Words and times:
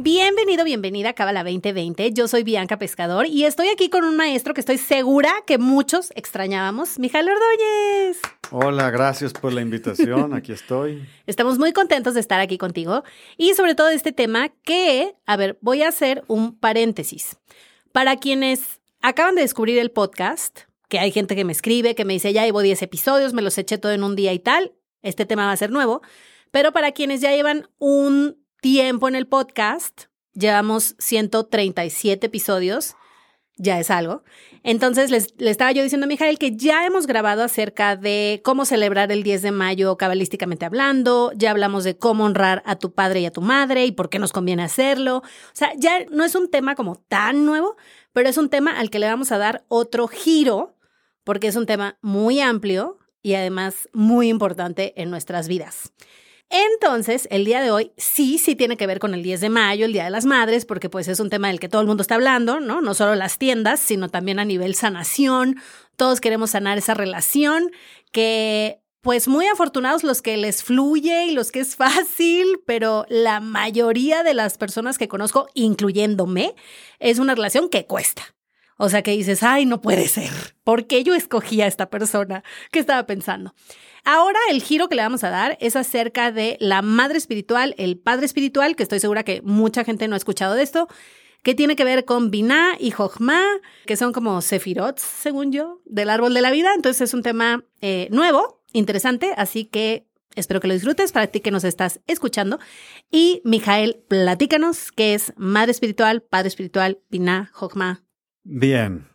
Bienvenido, 0.00 0.62
bienvenida 0.62 1.08
a 1.08 1.12
Cábala 1.12 1.42
2020. 1.42 2.12
Yo 2.12 2.28
soy 2.28 2.44
Bianca 2.44 2.78
Pescador 2.78 3.26
y 3.26 3.46
estoy 3.46 3.66
aquí 3.66 3.90
con 3.90 4.04
un 4.04 4.16
maestro 4.16 4.54
que 4.54 4.60
estoy 4.60 4.78
segura 4.78 5.32
que 5.44 5.58
muchos 5.58 6.12
extrañábamos, 6.14 7.00
Mijael 7.00 7.26
Ordóñez. 7.28 8.20
Hola, 8.52 8.92
gracias 8.92 9.32
por 9.32 9.52
la 9.52 9.60
invitación. 9.60 10.34
Aquí 10.34 10.52
estoy. 10.52 11.04
Estamos 11.26 11.58
muy 11.58 11.72
contentos 11.72 12.14
de 12.14 12.20
estar 12.20 12.38
aquí 12.38 12.58
contigo 12.58 13.02
y 13.36 13.54
sobre 13.54 13.74
todo 13.74 13.88
este 13.88 14.12
tema 14.12 14.50
que, 14.62 15.16
a 15.26 15.36
ver, 15.36 15.58
voy 15.62 15.82
a 15.82 15.88
hacer 15.88 16.22
un 16.28 16.56
paréntesis. 16.56 17.36
Para 17.90 18.18
quienes 18.18 18.80
acaban 19.02 19.34
de 19.34 19.42
descubrir 19.42 19.80
el 19.80 19.90
podcast, 19.90 20.60
que 20.88 21.00
hay 21.00 21.10
gente 21.10 21.34
que 21.34 21.44
me 21.44 21.50
escribe, 21.50 21.96
que 21.96 22.04
me 22.04 22.12
dice, 22.12 22.32
ya 22.32 22.44
llevo 22.44 22.62
10 22.62 22.82
episodios, 22.82 23.34
me 23.34 23.42
los 23.42 23.58
eché 23.58 23.78
todo 23.78 23.90
en 23.90 24.04
un 24.04 24.14
día 24.14 24.32
y 24.32 24.38
tal, 24.38 24.74
este 25.02 25.26
tema 25.26 25.46
va 25.46 25.50
a 25.50 25.56
ser 25.56 25.72
nuevo, 25.72 26.02
pero 26.52 26.70
para 26.70 26.92
quienes 26.92 27.20
ya 27.20 27.32
llevan 27.32 27.68
un 27.78 28.36
tiempo 28.60 29.08
en 29.08 29.14
el 29.14 29.26
podcast. 29.26 30.04
Llevamos 30.34 30.94
137 30.98 32.26
episodios, 32.26 32.94
ya 33.56 33.80
es 33.80 33.90
algo. 33.90 34.22
Entonces, 34.62 35.10
les, 35.10 35.34
le 35.38 35.50
estaba 35.50 35.72
yo 35.72 35.82
diciendo 35.82 36.04
a 36.04 36.08
Mijael 36.08 36.38
que 36.38 36.56
ya 36.56 36.86
hemos 36.86 37.06
grabado 37.06 37.42
acerca 37.42 37.96
de 37.96 38.40
cómo 38.44 38.64
celebrar 38.64 39.10
el 39.10 39.22
10 39.22 39.42
de 39.42 39.50
mayo 39.50 39.96
cabalísticamente 39.96 40.64
hablando, 40.64 41.32
ya 41.34 41.50
hablamos 41.50 41.84
de 41.84 41.96
cómo 41.96 42.24
honrar 42.24 42.62
a 42.66 42.76
tu 42.76 42.92
padre 42.92 43.20
y 43.20 43.26
a 43.26 43.32
tu 43.32 43.40
madre 43.40 43.84
y 43.84 43.92
por 43.92 44.10
qué 44.10 44.18
nos 44.18 44.32
conviene 44.32 44.62
hacerlo. 44.62 45.18
O 45.18 45.54
sea, 45.54 45.72
ya 45.76 46.04
no 46.10 46.24
es 46.24 46.34
un 46.34 46.50
tema 46.50 46.74
como 46.74 46.96
tan 46.96 47.44
nuevo, 47.44 47.76
pero 48.12 48.28
es 48.28 48.36
un 48.36 48.48
tema 48.48 48.78
al 48.78 48.90
que 48.90 48.98
le 48.98 49.06
vamos 49.06 49.32
a 49.32 49.38
dar 49.38 49.64
otro 49.68 50.06
giro, 50.08 50.76
porque 51.24 51.48
es 51.48 51.56
un 51.56 51.66
tema 51.66 51.98
muy 52.00 52.40
amplio 52.40 52.98
y 53.22 53.34
además 53.34 53.88
muy 53.92 54.28
importante 54.28 55.00
en 55.00 55.10
nuestras 55.10 55.48
vidas. 55.48 55.92
Entonces, 56.50 57.28
el 57.30 57.44
día 57.44 57.60
de 57.60 57.70
hoy 57.70 57.92
sí, 57.98 58.38
sí 58.38 58.56
tiene 58.56 58.76
que 58.76 58.86
ver 58.86 59.00
con 59.00 59.12
el 59.12 59.22
10 59.22 59.40
de 59.42 59.50
mayo, 59.50 59.84
el 59.84 59.92
Día 59.92 60.04
de 60.04 60.10
las 60.10 60.24
Madres, 60.24 60.64
porque 60.64 60.88
pues 60.88 61.06
es 61.08 61.20
un 61.20 61.28
tema 61.28 61.48
del 61.48 61.60
que 61.60 61.68
todo 61.68 61.82
el 61.82 61.86
mundo 61.86 62.00
está 62.00 62.14
hablando, 62.14 62.58
¿no? 62.60 62.80
No 62.80 62.94
solo 62.94 63.14
las 63.14 63.36
tiendas, 63.36 63.80
sino 63.80 64.08
también 64.08 64.38
a 64.38 64.46
nivel 64.46 64.74
sanación. 64.74 65.56
Todos 65.96 66.20
queremos 66.20 66.50
sanar 66.50 66.78
esa 66.78 66.94
relación 66.94 67.70
que 68.12 68.80
pues 69.02 69.28
muy 69.28 69.46
afortunados 69.46 70.04
los 70.04 70.22
que 70.22 70.36
les 70.36 70.62
fluye 70.64 71.26
y 71.26 71.30
los 71.32 71.52
que 71.52 71.60
es 71.60 71.76
fácil, 71.76 72.60
pero 72.66 73.04
la 73.08 73.40
mayoría 73.40 74.22
de 74.22 74.34
las 74.34 74.58
personas 74.58 74.98
que 74.98 75.08
conozco, 75.08 75.48
incluyéndome, 75.54 76.54
es 76.98 77.18
una 77.18 77.34
relación 77.34 77.68
que 77.68 77.86
cuesta. 77.86 78.34
O 78.76 78.88
sea, 78.88 79.02
que 79.02 79.10
dices, 79.10 79.42
ay, 79.42 79.66
no 79.66 79.80
puede 79.80 80.06
ser. 80.06 80.30
¿Por 80.62 80.86
qué 80.86 81.02
yo 81.02 81.14
escogí 81.14 81.60
a 81.60 81.66
esta 81.66 81.90
persona? 81.90 82.44
¿Qué 82.70 82.78
estaba 82.78 83.06
pensando? 83.06 83.54
Ahora 84.04 84.38
el 84.50 84.62
giro 84.62 84.88
que 84.88 84.94
le 84.94 85.02
vamos 85.02 85.24
a 85.24 85.30
dar 85.30 85.56
es 85.60 85.76
acerca 85.76 86.32
de 86.32 86.56
la 86.60 86.82
madre 86.82 87.18
espiritual, 87.18 87.74
el 87.78 87.98
padre 87.98 88.26
espiritual, 88.26 88.76
que 88.76 88.82
estoy 88.82 89.00
segura 89.00 89.22
que 89.22 89.42
mucha 89.42 89.84
gente 89.84 90.08
no 90.08 90.14
ha 90.14 90.18
escuchado 90.18 90.54
de 90.54 90.62
esto, 90.62 90.88
que 91.42 91.54
tiene 91.54 91.76
que 91.76 91.84
ver 91.84 92.04
con 92.04 92.30
Binah 92.30 92.76
y 92.78 92.90
Jochma, 92.90 93.42
que 93.86 93.96
son 93.96 94.12
como 94.12 94.40
Sefirot, 94.40 94.98
según 94.98 95.52
yo, 95.52 95.80
del 95.84 96.10
árbol 96.10 96.34
de 96.34 96.42
la 96.42 96.50
vida. 96.50 96.70
Entonces 96.74 97.02
es 97.02 97.14
un 97.14 97.22
tema 97.22 97.64
eh, 97.80 98.08
nuevo, 98.10 98.62
interesante, 98.72 99.32
así 99.36 99.64
que 99.64 100.06
espero 100.34 100.60
que 100.60 100.68
lo 100.68 100.74
disfrutes 100.74 101.12
para 101.12 101.26
ti 101.28 101.40
que 101.40 101.50
nos 101.50 101.64
estás 101.64 102.00
escuchando. 102.06 102.58
Y 103.10 103.42
Mijael, 103.44 104.04
platícanos 104.08 104.92
qué 104.92 105.14
es 105.14 105.32
madre 105.36 105.72
espiritual, 105.72 106.22
padre 106.22 106.48
espiritual, 106.48 107.00
Binah, 107.10 107.50
Jochma, 107.52 108.02
Bien. 108.50 109.06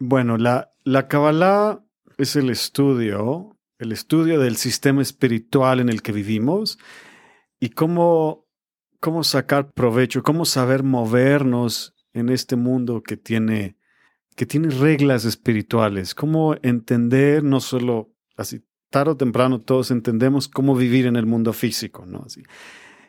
Bueno, 0.00 0.38
la, 0.38 0.72
la 0.82 1.08
Kabbalah 1.08 1.84
es 2.16 2.36
el 2.36 2.48
estudio, 2.48 3.57
el 3.78 3.92
estudio 3.92 4.40
del 4.40 4.56
sistema 4.56 5.02
espiritual 5.02 5.80
en 5.80 5.88
el 5.88 6.02
que 6.02 6.12
vivimos 6.12 6.78
y 7.60 7.70
cómo, 7.70 8.46
cómo 9.00 9.24
sacar 9.24 9.72
provecho, 9.72 10.22
cómo 10.22 10.44
saber 10.44 10.82
movernos 10.82 11.94
en 12.12 12.28
este 12.28 12.56
mundo 12.56 13.02
que 13.02 13.16
tiene, 13.16 13.76
que 14.34 14.46
tiene 14.46 14.70
reglas 14.70 15.24
espirituales, 15.24 16.14
cómo 16.14 16.56
entender 16.62 17.44
no 17.44 17.60
solo 17.60 18.12
así 18.36 18.64
tarde 18.90 19.12
o 19.12 19.16
temprano 19.16 19.60
todos 19.60 19.90
entendemos 19.90 20.48
cómo 20.48 20.74
vivir 20.74 21.06
en 21.06 21.16
el 21.16 21.26
mundo 21.26 21.52
físico, 21.52 22.06
¿no? 22.06 22.22
Así, 22.26 22.42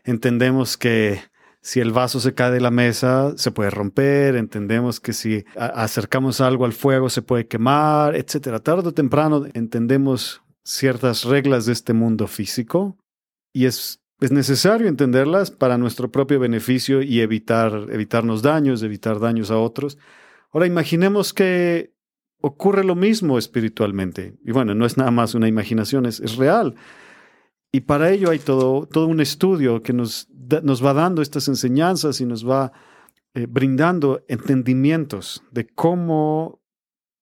entendemos 0.04 0.78
que 0.78 1.22
si 1.62 1.80
el 1.80 1.92
vaso 1.92 2.20
se 2.20 2.34
cae 2.34 2.52
de 2.52 2.62
la 2.62 2.72
mesa, 2.72 3.34
se 3.38 3.52
puede 3.52 3.70
romper, 3.70 4.36
entendemos 4.36 5.00
que 5.00 5.14
si 5.14 5.44
acercamos 5.56 6.42
algo 6.42 6.66
al 6.66 6.74
fuego 6.74 7.10
se 7.10 7.22
puede 7.22 7.48
quemar, 7.48 8.16
etcétera. 8.16 8.60
Tarde 8.60 8.90
o 8.90 8.94
temprano 8.94 9.46
entendemos 9.54 10.42
ciertas 10.64 11.24
reglas 11.24 11.66
de 11.66 11.74
este 11.74 11.94
mundo 11.94 12.28
físico 12.28 12.98
y 13.54 13.66
es, 13.66 14.02
es 14.20 14.32
necesario 14.32 14.88
entenderlas 14.88 15.52
para 15.52 15.78
nuestro 15.78 16.12
propio 16.12 16.40
beneficio 16.40 17.02
y 17.02 17.22
evitar, 17.22 17.88
evitarnos 17.92 18.42
daños, 18.42 18.84
evitar 18.84 19.20
daños 19.20 19.52
a 19.52 19.58
otros. 19.58 19.98
Ahora 20.52 20.68
imaginemos 20.68 21.34
que 21.34 21.94
ocurre 22.42 22.84
lo 22.84 22.96
mismo 22.96 23.38
espiritualmente. 23.38 24.38
Y 24.44 24.52
bueno, 24.52 24.76
no 24.76 24.86
es 24.86 24.98
nada 24.98 25.12
más 25.12 25.36
una 25.36 25.48
imaginación, 25.48 26.06
es, 26.06 26.20
es 26.20 26.38
real. 26.38 26.76
Y 27.72 27.82
para 27.82 28.12
ello 28.12 28.30
hay 28.32 28.40
todo, 28.40 28.88
todo 28.88 29.08
un 29.08 29.20
estudio 29.20 29.82
que 29.82 29.94
nos, 29.94 30.28
nos 30.64 30.84
va 30.84 30.94
dando 30.94 31.22
estas 31.22 31.48
enseñanzas 31.48 32.20
y 32.22 32.26
nos 32.26 32.48
va 32.48 32.72
eh, 33.36 33.46
brindando 33.48 34.24
entendimientos 34.28 35.44
de 35.52 35.68
cómo, 35.68 36.62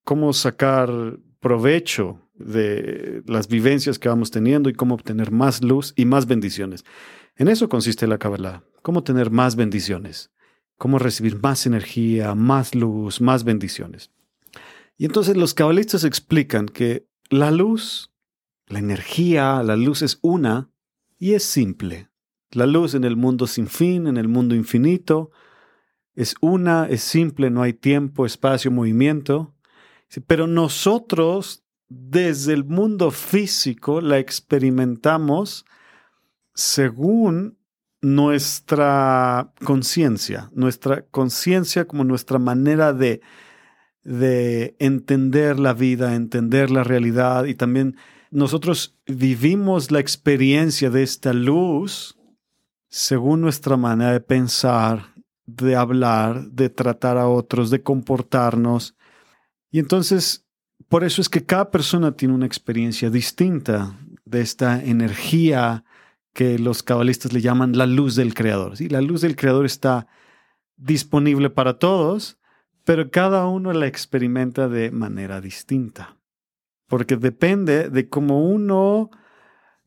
cómo 0.05 0.31
sacar 0.31 0.89
provecho 1.39 2.21
de 2.37 3.23
las 3.25 3.47
vivencias 3.47 3.99
que 3.99 4.09
vamos 4.09 4.31
teniendo 4.31 4.69
y 4.69 4.73
cómo 4.73 4.95
obtener 4.95 5.31
más 5.31 5.63
luz 5.63 5.93
y 5.95 6.05
más 6.05 6.27
bendiciones. 6.27 6.85
En 7.35 7.47
eso 7.47 7.69
consiste 7.69 8.07
la 8.07 8.17
Kabbalah, 8.17 8.63
cómo 8.81 9.03
tener 9.03 9.31
más 9.31 9.55
bendiciones, 9.55 10.31
cómo 10.77 10.99
recibir 10.99 11.41
más 11.41 11.65
energía, 11.65 12.35
más 12.35 12.75
luz, 12.75 13.21
más 13.21 13.43
bendiciones. 13.43 14.11
Y 14.97 15.05
entonces 15.05 15.37
los 15.37 15.53
cabalistas 15.53 16.03
explican 16.03 16.67
que 16.67 17.07
la 17.29 17.51
luz 17.51 18.11
la 18.67 18.79
energía, 18.79 19.63
la 19.63 19.75
luz 19.75 20.01
es 20.01 20.19
una 20.21 20.69
y 21.17 21.33
es 21.33 21.43
simple. 21.43 22.09
La 22.51 22.65
luz 22.65 22.93
en 22.93 23.03
el 23.03 23.15
mundo 23.15 23.47
sin 23.47 23.67
fin, 23.67 24.07
en 24.07 24.17
el 24.17 24.27
mundo 24.27 24.55
infinito, 24.55 25.31
es 26.15 26.35
una, 26.41 26.87
es 26.89 27.01
simple, 27.01 27.49
no 27.49 27.61
hay 27.61 27.73
tiempo, 27.73 28.25
espacio, 28.25 28.71
movimiento. 28.71 29.55
Pero 30.25 30.47
nosotros, 30.47 31.63
desde 31.89 32.53
el 32.53 32.65
mundo 32.65 33.11
físico, 33.11 34.01
la 34.01 34.19
experimentamos 34.19 35.65
según 36.53 37.57
nuestra 38.01 39.53
conciencia, 39.63 40.49
nuestra 40.53 41.03
conciencia 41.07 41.85
como 41.85 42.03
nuestra 42.03 42.39
manera 42.39 42.93
de, 42.93 43.21
de 44.03 44.75
entender 44.79 45.59
la 45.59 45.73
vida, 45.73 46.15
entender 46.15 46.69
la 46.69 46.83
realidad 46.83 47.45
y 47.45 47.55
también 47.55 47.97
nosotros 48.29 48.97
vivimos 49.05 49.91
la 49.91 49.99
experiencia 49.99 50.89
de 50.89 51.03
esta 51.03 51.33
luz 51.33 52.17
según 52.89 53.41
nuestra 53.41 53.77
manera 53.77 54.11
de 54.11 54.21
pensar, 54.21 55.13
de 55.45 55.75
hablar, 55.75 56.49
de 56.51 56.69
tratar 56.69 57.17
a 57.17 57.27
otros, 57.27 57.69
de 57.69 57.83
comportarnos. 57.83 58.95
Y 59.71 59.79
entonces, 59.79 60.46
por 60.89 61.04
eso 61.04 61.22
es 61.22 61.30
que 61.30 61.45
cada 61.45 61.72
persona 61.72 62.13
tiene 62.13 62.34
una 62.34 62.45
experiencia 62.45 63.10
distinta 63.10 63.98
de 64.25 64.42
esta 64.42 64.84
energía 64.84 65.84
que 66.34 66.60
los 66.60 66.84
cabalistas 66.84 67.34
le 67.34 67.42
llaman 67.42 67.78
la 67.78 67.86
luz 67.86 68.16
del 68.16 68.34
Creador. 68.34 68.78
¿sí? 68.78 68.89
La 68.89 69.01
luz 69.01 69.22
del 69.22 69.36
Creador 69.36 69.66
está 69.66 70.07
disponible 70.75 71.50
para 71.50 71.80
todos, 71.80 72.38
pero 72.84 73.10
cada 73.10 73.48
uno 73.48 73.74
la 73.74 73.88
experimenta 73.88 74.68
de 74.69 74.92
manera 74.92 75.42
distinta 75.42 76.18
porque 76.88 77.18
depende 77.18 77.89
de 77.89 78.10
cómo 78.10 78.44
uno, 78.50 79.12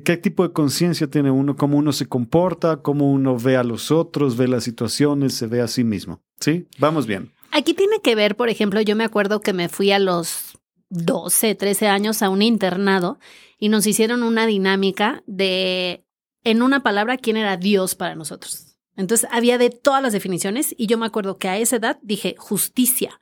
qué 0.04 0.16
tipo 0.16 0.46
de 0.46 0.52
conciencia 0.52 1.08
tiene 1.08 1.30
uno, 1.30 1.56
cómo 1.56 1.78
uno 1.78 1.92
se 1.92 2.06
comporta, 2.06 2.78
cómo 2.78 3.10
uno 3.10 3.36
ve 3.38 3.56
a 3.56 3.64
los 3.64 3.90
otros, 3.90 4.36
ve 4.36 4.48
las 4.48 4.64
situaciones, 4.64 5.34
se 5.34 5.46
ve 5.46 5.60
a 5.60 5.68
sí 5.68 5.82
mismo. 5.82 6.22
¿Sí? 6.38 6.66
Vamos 6.78 7.06
bien. 7.06 7.32
Aquí 7.52 7.74
tiene 7.74 8.00
que 8.00 8.14
ver, 8.14 8.36
por 8.36 8.48
ejemplo, 8.48 8.80
yo 8.80 8.94
me 8.96 9.04
acuerdo 9.04 9.40
que 9.40 9.52
me 9.52 9.68
fui 9.68 9.90
a 9.90 9.98
los 9.98 10.49
12, 10.90 11.54
13 11.54 11.88
años 11.88 12.22
a 12.22 12.28
un 12.28 12.42
internado 12.42 13.18
y 13.58 13.68
nos 13.68 13.86
hicieron 13.86 14.22
una 14.22 14.46
dinámica 14.46 15.22
de, 15.26 16.04
en 16.44 16.62
una 16.62 16.82
palabra, 16.82 17.16
quién 17.16 17.36
era 17.36 17.56
Dios 17.56 17.94
para 17.94 18.14
nosotros. 18.14 18.76
Entonces 18.96 19.28
había 19.32 19.56
de 19.56 19.70
todas 19.70 20.02
las 20.02 20.12
definiciones 20.12 20.74
y 20.76 20.86
yo 20.86 20.98
me 20.98 21.06
acuerdo 21.06 21.38
que 21.38 21.48
a 21.48 21.58
esa 21.58 21.76
edad 21.76 21.98
dije 22.02 22.34
justicia 22.38 23.20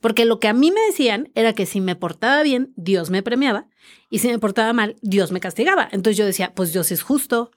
Porque 0.00 0.24
lo 0.24 0.40
que 0.40 0.48
a 0.48 0.52
mí 0.52 0.72
me 0.72 0.80
decían 0.80 1.30
era 1.34 1.52
que 1.52 1.66
si 1.66 1.80
me 1.80 1.94
portaba 1.94 2.42
bien, 2.42 2.72
Dios 2.76 3.10
me 3.10 3.22
premiaba 3.22 3.68
y 4.10 4.18
si 4.18 4.28
me 4.28 4.38
portaba 4.38 4.72
mal, 4.72 4.96
Dios 5.00 5.30
me 5.30 5.40
castigaba. 5.40 5.88
Entonces 5.92 6.16
yo 6.16 6.26
decía, 6.26 6.54
pues 6.54 6.72
Dios 6.72 6.90
es 6.90 7.02
justo. 7.02 7.50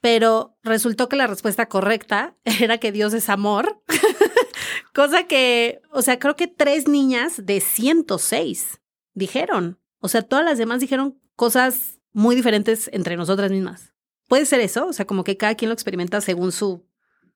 Pero 0.00 0.56
resultó 0.64 1.08
que 1.08 1.16
la 1.16 1.28
respuesta 1.28 1.66
correcta 1.66 2.36
era 2.44 2.78
que 2.78 2.92
Dios 2.92 3.14
es 3.14 3.28
amor. 3.28 3.82
Cosa 4.94 5.26
que, 5.26 5.80
o 5.90 6.02
sea, 6.02 6.18
creo 6.18 6.34
que 6.34 6.48
tres 6.48 6.88
niñas 6.88 7.44
de 7.44 7.60
106 7.60 8.81
dijeron. 9.14 9.78
O 9.98 10.08
sea, 10.08 10.22
todas 10.22 10.44
las 10.44 10.58
demás 10.58 10.80
dijeron 10.80 11.18
cosas 11.36 11.98
muy 12.12 12.34
diferentes 12.34 12.90
entre 12.92 13.16
nosotras 13.16 13.50
mismas. 13.50 13.92
¿Puede 14.28 14.46
ser 14.46 14.60
eso? 14.60 14.86
O 14.86 14.92
sea, 14.92 15.06
como 15.06 15.24
que 15.24 15.36
cada 15.36 15.54
quien 15.54 15.68
lo 15.68 15.74
experimenta 15.74 16.20
según 16.20 16.52
su... 16.52 16.86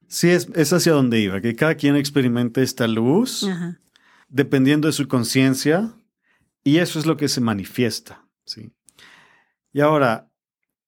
Sí, 0.08 0.30
es, 0.30 0.48
es 0.54 0.72
hacia 0.72 0.92
donde 0.92 1.20
iba, 1.20 1.40
que 1.40 1.56
cada 1.56 1.74
quien 1.74 1.96
experimente 1.96 2.62
esta 2.62 2.86
luz 2.86 3.46
dependiendo 4.28 4.86
de 4.86 4.92
su 4.92 5.08
conciencia 5.08 5.94
y 6.62 6.78
eso 6.78 6.98
es 6.98 7.06
lo 7.06 7.16
que 7.16 7.28
se 7.28 7.40
manifiesta. 7.40 8.24
¿sí? 8.44 8.70
Y 9.72 9.80
ahora, 9.80 10.30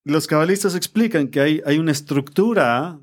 los 0.05 0.27
cabalistas 0.27 0.75
explican 0.75 1.29
que 1.29 1.41
hay, 1.41 1.63
hay 1.67 1.79
una 1.79 1.93
estructura, 1.93 2.99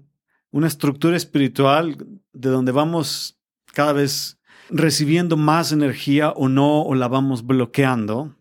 una 0.51 0.67
estructura 0.67 1.15
espiritual 1.17 1.97
de 2.33 2.49
donde 2.49 2.71
vamos 2.71 3.37
cada 3.73 3.93
vez 3.93 4.39
recibiendo 4.69 5.37
más 5.37 5.71
energía 5.71 6.31
o 6.31 6.49
no, 6.49 6.81
o 6.83 6.95
la 6.95 7.07
vamos 7.07 7.45
bloqueando. 7.45 8.35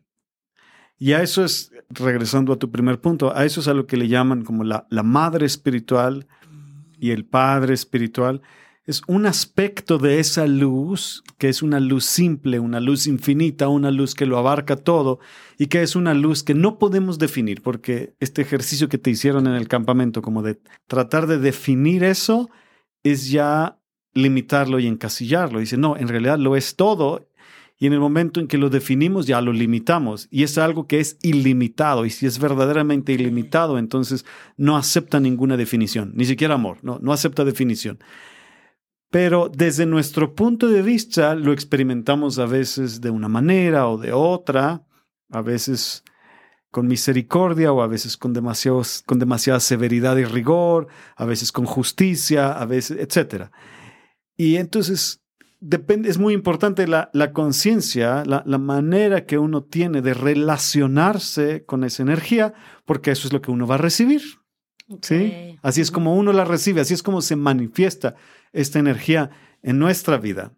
Y 0.99 1.13
a 1.13 1.23
eso 1.23 1.45
es, 1.45 1.73
regresando 1.91 2.53
a 2.53 2.59
tu 2.59 2.71
primer 2.71 3.01
punto, 3.01 3.37
a 3.37 3.45
eso 3.45 3.61
es 3.61 3.69
a 3.69 3.75
lo 3.75 3.87
que 3.87 3.97
le 3.97 4.09
llaman 4.09 4.45
como 4.45 4.65
la, 4.65 4.87
la 4.91 5.03
madre 5.03 5.47
espiritual 5.47 6.27
y 6.99 7.11
el 7.11 7.25
padre 7.25 7.75
espiritual. 7.75 8.43
Es 8.87 9.03
un 9.07 9.25
aspecto 9.25 9.99
de 9.99 10.19
esa 10.21 10.47
luz, 10.47 11.25
que 11.39 11.49
es 11.49 11.63
una 11.63 11.81
luz 11.81 12.05
simple, 12.05 12.59
una 12.59 12.81
luz 12.81 13.07
infinita, 13.07 13.69
una 13.69 13.91
luz 13.91 14.15
que 14.15 14.27
lo 14.27 14.37
abarca 14.37 14.77
todo 14.77 15.21
y 15.59 15.67
que 15.67 15.83
es 15.83 15.97
una 15.97 16.13
luz 16.13 16.43
que 16.43 16.55
no 16.55 16.79
podemos 16.79 17.19
definir, 17.19 17.63
porque 17.63 18.15
este 18.21 18.43
ejercicio 18.43 18.91
que 18.91 18.99
te 18.99 19.11
hicieron 19.11 19.47
en 19.47 19.55
el 19.55 19.69
campamento, 19.69 20.21
como 20.21 20.43
de 20.43 20.61
tratar 20.87 21.27
de 21.27 21.39
definir 21.39 22.05
eso, 22.05 22.51
es 23.03 23.31
ya 23.31 23.79
limitarlo 24.15 24.79
y 24.79 24.87
encasillarlo. 24.87 25.61
Dice, 25.61 25.77
no, 25.77 25.97
en 25.97 26.09
realidad 26.09 26.39
lo 26.39 26.57
es 26.57 26.77
todo 26.77 27.29
y 27.79 27.87
en 27.87 27.93
el 27.93 28.01
momento 28.01 28.41
en 28.41 28.47
que 28.47 28.57
lo 28.57 28.71
definimos 28.71 29.27
ya 29.27 29.41
lo 29.41 29.53
limitamos 29.53 30.29
y 30.31 30.45
es 30.45 30.59
algo 30.59 30.87
que 30.87 31.01
es 31.01 31.19
ilimitado 31.23 32.07
y 32.07 32.11
si 32.11 32.27
es 32.27 32.39
verdaderamente 32.39 33.13
ilimitado 33.13 33.79
entonces 33.79 34.25
no 34.57 34.77
acepta 34.77 35.19
ninguna 35.19 35.57
definición, 35.57 36.13
ni 36.15 36.25
siquiera 36.25 36.55
amor, 36.55 36.79
no, 36.83 36.99
no 37.03 37.13
acepta 37.13 37.45
definición. 37.45 37.99
Pero 39.11 39.51
desde 39.53 39.87
nuestro 39.87 40.35
punto 40.35 40.69
de 40.69 40.83
vista 40.83 41.35
lo 41.35 41.53
experimentamos 41.53 42.39
a 42.39 42.47
veces 42.47 43.01
de 43.01 43.11
una 43.11 43.29
manera 43.29 43.89
o 43.89 43.99
de 43.99 44.13
otra, 44.13 44.85
a 45.31 45.41
veces 45.41 46.05
con 46.71 46.89
misericordia 46.89 47.73
o 47.73 47.83
a 47.83 47.87
veces 47.87 48.17
con, 48.17 48.35
con 48.35 49.19
demasiada 49.21 49.61
severidad 49.61 50.17
y 50.17 50.25
rigor, 50.25 50.89
a 51.17 51.25
veces 51.25 51.53
con 51.53 51.67
justicia, 51.67 52.51
a 52.51 52.67
veces, 52.67 52.99
etc. 52.99 53.51
Y 54.37 54.57
entonces 54.57 55.23
depende, 55.61 56.11
es 56.11 56.19
muy 56.19 56.35
importante 56.35 56.87
la, 56.87 57.11
conciencia, 57.33 58.23
la, 58.25 58.59
manera 58.59 59.25
que 59.25 59.39
uno 59.39 59.63
tiene 59.63 60.03
de 60.03 60.15
relacionarse 60.15 61.65
con 61.65 61.85
esa 61.85 62.03
energía, 62.03 62.53
porque 62.85 63.11
eso 63.11 63.27
es 63.27 63.33
lo 63.33 63.41
que 63.41 63.51
uno 63.51 63.67
va 63.67 63.77
a 63.77 63.79
recibir. 63.79 64.23
¿sí? 65.01 65.57
Así 65.63 65.81
es 65.81 65.91
como 65.91 66.17
uno 66.17 66.33
la 66.33 66.45
recibe, 66.45 66.83
así 66.83 66.95
es 66.95 67.03
como 67.03 67.23
se 67.23 67.37
manifiesta 67.37 68.15
esta 68.53 68.79
energía 68.79 69.31
en 69.63 69.79
nuestra 69.79 70.19
vida. 70.19 70.53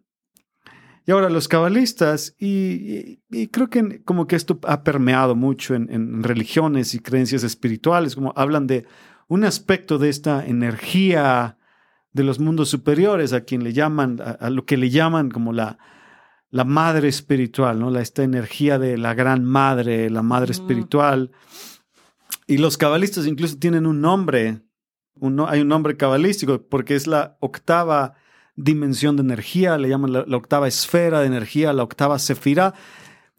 Y 1.05 1.11
ahora 1.11 1.29
los 1.29 1.47
cabalistas, 1.47 2.35
y, 2.37 3.19
creo 3.51 3.69
que 3.69 4.03
como 4.03 4.27
que 4.27 4.35
esto 4.35 4.59
ha 4.63 4.83
permeado 4.83 5.35
mucho 5.35 5.73
en, 5.73 5.89
en, 5.89 6.21
religiones 6.21 6.93
y 6.93 6.99
creencias 6.99 7.43
espirituales, 7.43 8.13
como 8.13 8.33
hablan 8.35 8.67
de 8.67 8.85
un 9.29 9.45
aspecto 9.45 9.99
de 9.99 10.09
esta 10.09 10.45
energía 10.45 11.57
de 12.13 12.23
los 12.23 12.39
mundos 12.39 12.69
superiores, 12.69 13.33
a 13.33 13.41
quien 13.41 13.63
le 13.63 13.73
llaman, 13.73 14.19
a, 14.21 14.49
lo 14.49 14.65
que 14.65 14.77
le 14.77 14.89
llaman 14.89 15.29
como 15.29 15.53
la, 15.53 15.77
la 16.49 16.63
madre 16.63 17.07
espiritual, 17.07 17.79
¿no? 17.79 17.89
La, 17.89 18.01
esta 18.01 18.23
energía 18.23 18.79
de 18.79 18.97
la 18.97 19.13
gran 19.13 19.43
madre, 19.43 20.09
la 20.09 20.23
madre 20.23 20.51
espiritual. 20.51 21.31
Y 22.47 22.57
los 22.57 22.77
cabalistas 22.77 23.27
incluso 23.27 23.57
tienen 23.57 23.85
un 23.85 24.01
nombre, 24.01 24.61
hay 25.47 25.61
un 25.61 25.67
nombre 25.67 25.97
cabalístico 25.97 26.61
porque 26.67 26.95
es 26.95 27.07
la 27.07 27.37
octava 27.39 28.15
dimensión 28.55 29.15
de 29.15 29.21
energía, 29.21 29.77
le 29.77 29.89
llaman 29.89 30.13
la, 30.13 30.37
octava 30.37 30.67
esfera 30.67 31.19
de 31.21 31.27
energía, 31.27 31.73
la 31.73 31.83
octava 31.83 32.17
sefira, 32.19 32.73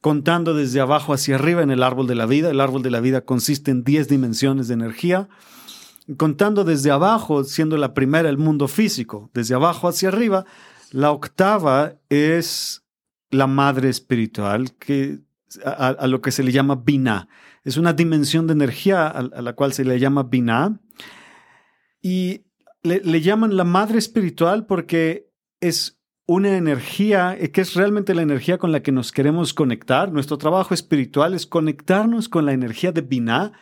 contando 0.01 0.55
desde 0.55 0.81
abajo 0.81 1.13
hacia 1.13 1.35
arriba 1.35 1.63
en 1.63 1.71
el 1.71 1.83
árbol 1.83 2.07
de 2.07 2.15
la 2.15 2.27
vida. 2.27 2.51
El 2.51 2.61
árbol 2.61 2.83
de 2.83 2.91
la 2.91 3.01
vida 3.01 3.23
consiste 3.23 3.71
en 3.71 3.83
10 3.83 4.09
dimensiones 4.09 4.69
de 4.69 4.75
energía 4.75 5.29
contando 6.17 6.65
desde 6.65 6.91
abajo, 6.91 7.45
siendo 7.45 7.77
la 7.77 7.95
primera 7.95 8.29
el 8.29 8.39
mundo 8.39 8.69
físico, 8.69 9.31
desde 9.35 9.55
abajo 9.55 9.89
hacia 9.89 10.09
arriba, 10.09 10.45
la 10.91 11.13
octava 11.13 11.95
es 12.09 12.85
la 13.31 13.47
madre 13.47 13.91
espiritual, 13.91 14.75
que, 14.77 15.21
a, 15.65 16.07
lo 16.07 16.21
que 16.23 16.33
se 16.33 16.43
le 16.43 16.53
llama 16.53 16.77
Binah. 16.77 17.29
Es 17.65 17.77
una 17.77 17.93
dimensión 17.93 18.47
de 18.47 18.55
energía 18.55 19.07
a, 19.07 19.23
la 19.23 19.53
cual 19.53 19.73
se 19.73 19.85
le 19.85 19.99
llama 19.99 20.23
Binah. 20.23 20.81
Y 22.01 22.47
le, 22.83 23.01
le, 23.01 23.21
llaman 23.21 23.57
la 23.57 23.65
madre 23.65 23.99
espiritual 23.99 24.65
porque 24.65 25.31
es 25.61 26.01
una 26.27 26.57
energía 26.57 27.37
que 27.53 27.61
es 27.61 27.75
realmente 27.75 28.15
la 28.15 28.23
energía 28.23 28.59
con 28.59 28.73
la 28.73 28.81
que 28.83 28.93
nos 28.93 29.13
queremos 29.13 29.53
conectar. 29.53 30.11
Nuestro 30.13 30.39
trabajo 30.39 30.73
espiritual 30.73 31.35
es 31.35 31.47
conectarnos 31.47 32.29
con 32.29 32.47
la 32.47 32.53
energía 32.53 32.93
de 32.93 33.03
Binah 33.03 33.53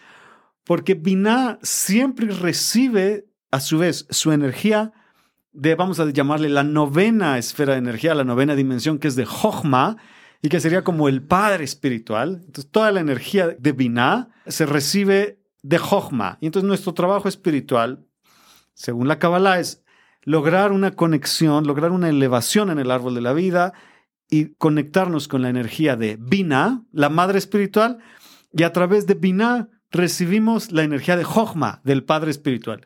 porque 0.66 0.94
Binah 0.94 1.60
siempre 1.62 2.26
recibe 2.26 3.28
a 3.52 3.60
su 3.60 3.78
vez 3.78 4.06
su 4.10 4.32
energía 4.32 4.92
de, 5.52 5.76
vamos 5.76 6.00
a 6.00 6.10
llamarle 6.10 6.48
la 6.48 6.64
novena 6.64 7.38
esfera 7.38 7.72
de 7.74 7.78
energía, 7.78 8.14
la 8.14 8.24
novena 8.24 8.56
dimensión, 8.56 8.98
que 8.98 9.08
es 9.08 9.14
de 9.14 9.24
Jochma, 9.24 9.96
y 10.42 10.48
que 10.48 10.60
sería 10.60 10.84
como 10.84 11.08
el 11.08 11.22
padre 11.22 11.64
espiritual. 11.64 12.42
Entonces, 12.44 12.70
toda 12.70 12.90
la 12.90 13.00
energía 13.00 13.56
de 13.58 13.72
Binah 13.72 14.28
se 14.46 14.66
recibe 14.66 15.40
de 15.62 15.78
Jochma. 15.78 16.36
Y 16.40 16.46
entonces, 16.46 16.66
nuestro 16.66 16.94
trabajo 16.94 17.28
espiritual, 17.28 18.04
según 18.74 19.08
la 19.08 19.18
Kabbalah, 19.18 19.60
es 19.60 19.84
lograr 20.22 20.72
una 20.72 20.90
conexión, 20.90 21.66
lograr 21.66 21.92
una 21.92 22.08
elevación 22.08 22.70
en 22.70 22.80
el 22.80 22.90
árbol 22.90 23.14
de 23.14 23.20
la 23.20 23.32
vida 23.32 23.72
y 24.28 24.54
conectarnos 24.56 25.28
con 25.28 25.42
la 25.42 25.48
energía 25.48 25.94
de 25.94 26.18
Binah, 26.20 26.82
la 26.92 27.08
madre 27.08 27.38
espiritual, 27.38 27.99
y 28.52 28.64
a 28.64 28.73
través 28.73 29.06
de 29.06 29.14
Binah 29.14 29.68
recibimos 29.90 30.73
la 30.73 30.83
energía 30.83 31.16
de 31.16 31.25
Jochma, 31.25 31.81
del 31.85 32.05
Padre 32.05 32.31
Espiritual. 32.31 32.85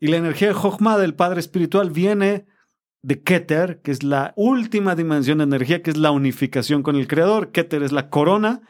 Y 0.00 0.08
la 0.08 0.16
energía 0.16 0.48
de 0.48 0.54
Jochma 0.54 0.98
del 0.98 1.14
Padre 1.14 1.40
Espiritual 1.40 1.90
viene 1.90 2.46
de 3.02 3.22
Keter, 3.22 3.80
que 3.82 3.90
es 3.90 4.02
la 4.02 4.32
última 4.36 4.94
dimensión 4.94 5.38
de 5.38 5.44
energía, 5.44 5.82
que 5.82 5.90
es 5.90 5.96
la 5.96 6.10
unificación 6.10 6.82
con 6.82 6.96
el 6.96 7.06
Creador. 7.06 7.52
Keter 7.52 7.82
es 7.82 7.92
la 7.92 8.10
corona. 8.10 8.62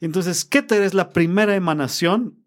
Entonces, 0.00 0.44
Keter 0.44 0.82
es 0.82 0.94
la 0.94 1.10
primera 1.10 1.54
emanación, 1.54 2.42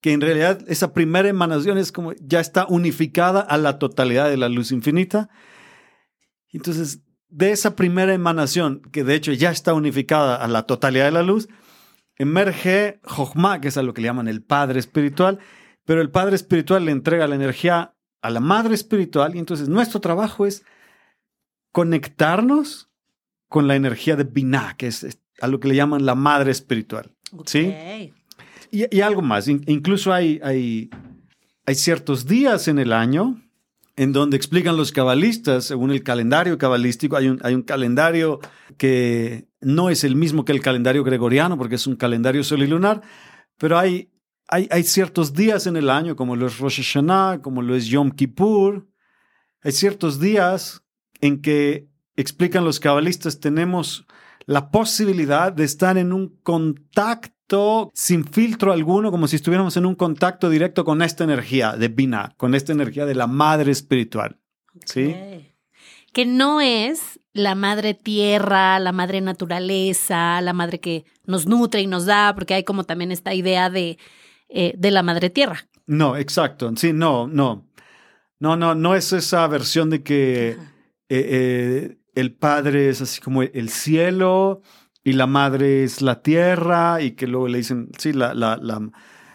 que 0.00 0.12
en 0.12 0.20
realidad 0.20 0.60
esa 0.66 0.92
primera 0.92 1.28
emanación 1.28 1.78
es 1.78 1.92
como 1.92 2.12
ya 2.20 2.40
está 2.40 2.66
unificada 2.66 3.40
a 3.40 3.56
la 3.56 3.78
totalidad 3.78 4.28
de 4.28 4.36
la 4.36 4.48
luz 4.48 4.72
infinita. 4.72 5.30
Entonces, 6.50 7.02
de 7.28 7.52
esa 7.52 7.76
primera 7.76 8.12
emanación, 8.12 8.82
que 8.92 9.04
de 9.04 9.14
hecho 9.14 9.32
ya 9.32 9.50
está 9.50 9.72
unificada 9.72 10.36
a 10.36 10.48
la 10.48 10.64
totalidad 10.64 11.06
de 11.06 11.12
la 11.12 11.22
luz, 11.22 11.48
emerge 12.16 13.00
Jochma, 13.04 13.60
que 13.60 13.68
es 13.68 13.76
a 13.76 13.82
lo 13.82 13.94
que 13.94 14.02
le 14.02 14.06
llaman 14.06 14.28
el 14.28 14.42
padre 14.42 14.78
espiritual, 14.78 15.38
pero 15.84 16.00
el 16.00 16.10
padre 16.10 16.36
espiritual 16.36 16.84
le 16.84 16.92
entrega 16.92 17.26
la 17.26 17.34
energía 17.34 17.94
a 18.20 18.30
la 18.30 18.40
madre 18.40 18.74
espiritual 18.74 19.34
y 19.34 19.38
entonces 19.38 19.68
nuestro 19.68 20.00
trabajo 20.00 20.46
es 20.46 20.64
conectarnos 21.72 22.90
con 23.48 23.66
la 23.66 23.74
energía 23.74 24.16
de 24.16 24.24
Binah, 24.24 24.76
que 24.76 24.86
es 24.86 25.18
a 25.40 25.48
lo 25.48 25.58
que 25.58 25.68
le 25.68 25.74
llaman 25.74 26.06
la 26.06 26.14
madre 26.14 26.52
espiritual. 26.52 27.10
¿Sí? 27.46 27.74
Y, 28.70 29.00
algo 29.00 29.20
más, 29.20 29.48
incluso 29.48 30.14
hay, 30.14 30.40
hay, 30.42 30.88
hay 31.66 31.74
ciertos 31.74 32.26
días 32.26 32.68
en 32.68 32.78
el 32.78 32.92
año 32.92 33.42
en 33.96 34.12
donde 34.12 34.36
explican 34.36 34.76
los 34.76 34.92
cabalistas, 34.92 35.64
según 35.66 35.90
el 35.90 36.02
calendario 36.02 36.56
cabalístico, 36.56 37.16
hay 37.16 37.28
un, 37.28 37.38
hay 37.42 37.54
un 37.54 37.62
calendario 37.62 38.40
que 38.78 39.46
no 39.62 39.90
es 39.90 40.04
el 40.04 40.16
mismo 40.16 40.44
que 40.44 40.52
el 40.52 40.60
calendario 40.60 41.04
gregoriano, 41.04 41.56
porque 41.56 41.76
es 41.76 41.86
un 41.86 41.96
calendario 41.96 42.44
solilunar, 42.44 43.02
pero 43.58 43.78
hay, 43.78 44.10
hay, 44.48 44.68
hay 44.70 44.82
ciertos 44.82 45.32
días 45.32 45.66
en 45.66 45.76
el 45.76 45.88
año, 45.88 46.16
como 46.16 46.36
lo 46.36 46.46
es 46.46 46.58
Rosh 46.58 46.82
Hashanah, 46.82 47.40
como 47.42 47.62
lo 47.62 47.74
es 47.74 47.86
Yom 47.86 48.10
Kippur, 48.10 48.86
hay 49.62 49.72
ciertos 49.72 50.20
días 50.20 50.82
en 51.20 51.40
que, 51.40 51.92
explican 52.16 52.64
los 52.64 52.80
cabalistas, 52.80 53.40
tenemos 53.40 54.06
la 54.46 54.70
posibilidad 54.70 55.52
de 55.52 55.64
estar 55.64 55.96
en 55.98 56.12
un 56.12 56.36
contacto 56.42 57.90
sin 57.94 58.24
filtro 58.24 58.72
alguno, 58.72 59.10
como 59.10 59.28
si 59.28 59.36
estuviéramos 59.36 59.76
en 59.76 59.86
un 59.86 59.94
contacto 59.94 60.50
directo 60.50 60.84
con 60.84 61.02
esta 61.02 61.24
energía 61.24 61.76
de 61.76 61.88
Bina, 61.88 62.34
con 62.36 62.54
esta 62.54 62.72
energía 62.72 63.06
de 63.06 63.14
la 63.14 63.26
madre 63.26 63.72
espiritual. 63.72 64.38
¿Sí? 64.84 65.14
Que 66.12 66.26
no 66.26 66.60
es 66.60 67.20
la 67.32 67.54
madre 67.54 67.94
tierra, 67.94 68.78
la 68.78 68.92
madre 68.92 69.20
naturaleza, 69.20 70.40
la 70.40 70.52
madre 70.52 70.80
que 70.80 71.04
nos 71.26 71.46
nutre 71.46 71.80
y 71.80 71.86
nos 71.86 72.06
da, 72.06 72.34
porque 72.34 72.54
hay 72.54 72.64
como 72.64 72.84
también 72.84 73.10
esta 73.10 73.34
idea 73.34 73.70
de, 73.70 73.98
eh, 74.48 74.74
de 74.76 74.90
la 74.90 75.02
madre 75.02 75.30
tierra. 75.30 75.66
No, 75.86 76.16
exacto. 76.16 76.70
Sí, 76.76 76.92
no, 76.92 77.26
no. 77.26 77.66
No, 78.38 78.56
no, 78.56 78.74
no 78.74 78.94
es 78.94 79.12
esa 79.12 79.46
versión 79.46 79.88
de 79.88 80.02
que 80.02 80.50
eh, 80.50 80.56
eh, 81.08 81.98
el 82.14 82.34
padre 82.34 82.88
es 82.88 83.00
así 83.00 83.20
como 83.20 83.42
el 83.42 83.68
cielo 83.68 84.62
y 85.04 85.12
la 85.12 85.26
madre 85.26 85.84
es 85.84 86.02
la 86.02 86.22
tierra 86.22 87.00
y 87.00 87.12
que 87.12 87.26
luego 87.26 87.48
le 87.48 87.58
dicen, 87.58 87.90
sí, 87.98 88.12
la, 88.12 88.34
la, 88.34 88.56
la, 88.56 88.90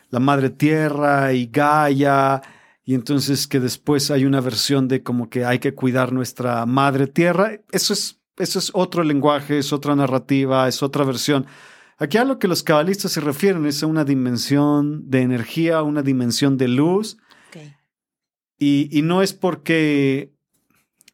la 0.09 0.19
madre 0.19 0.49
tierra 0.49 1.33
y 1.33 1.47
Gaia 1.47 2.41
y 2.87 2.95
entonces 2.95 3.47
que 3.47 3.59
después 3.59 4.11
hay 4.11 4.23
una 4.23 4.39
versión 4.39 4.87
de 4.87 5.03
como 5.03 5.29
que 5.29 5.43
hay 5.43 5.59
que 5.59 5.73
cuidar 5.73 6.13
nuestra 6.13 6.65
madre 6.65 7.05
tierra. 7.05 7.59
Eso 7.73 7.91
es, 7.91 8.21
eso 8.37 8.59
es 8.59 8.71
otro 8.73 9.03
lenguaje, 9.03 9.57
es 9.57 9.73
otra 9.73 9.93
narrativa, 9.93 10.69
es 10.69 10.81
otra 10.81 11.03
versión. 11.03 11.47
Aquí 11.97 12.17
a 12.17 12.23
lo 12.23 12.39
que 12.39 12.47
los 12.47 12.63
cabalistas 12.63 13.11
se 13.11 13.19
refieren 13.19 13.65
es 13.65 13.83
a 13.83 13.87
una 13.87 14.05
dimensión 14.05 15.09
de 15.09 15.19
energía, 15.19 15.81
una 15.81 16.01
dimensión 16.01 16.57
de 16.57 16.69
luz. 16.69 17.17
Y, 18.57 18.87
y, 18.97 19.01
no 19.01 19.21
es 19.21 19.33
porque 19.33 20.33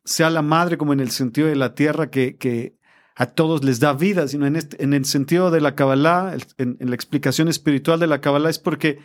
sea 0.05 0.29
la 0.29 0.43
madre 0.43 0.77
como 0.77 0.93
en 0.93 0.99
el 0.99 1.09
sentido 1.09 1.47
de 1.47 1.55
la 1.55 1.73
tierra 1.73 2.11
que, 2.11 2.37
que 2.37 2.77
a 3.15 3.25
todos 3.25 3.63
les 3.63 3.79
da 3.79 3.93
vida, 3.93 4.27
sino 4.27 4.45
en, 4.45 4.57
este, 4.57 4.83
en 4.83 4.93
el 4.93 5.05
sentido 5.05 5.49
de 5.49 5.59
la 5.59 5.73
Kabbalah, 5.73 6.35
en, 6.59 6.77
en, 6.79 6.89
la 6.89 6.95
explicación 6.95 7.47
espiritual 7.47 7.99
de 7.99 8.05
la 8.05 8.21
Kabbalah, 8.21 8.51
es 8.51 8.59
porque 8.59 8.99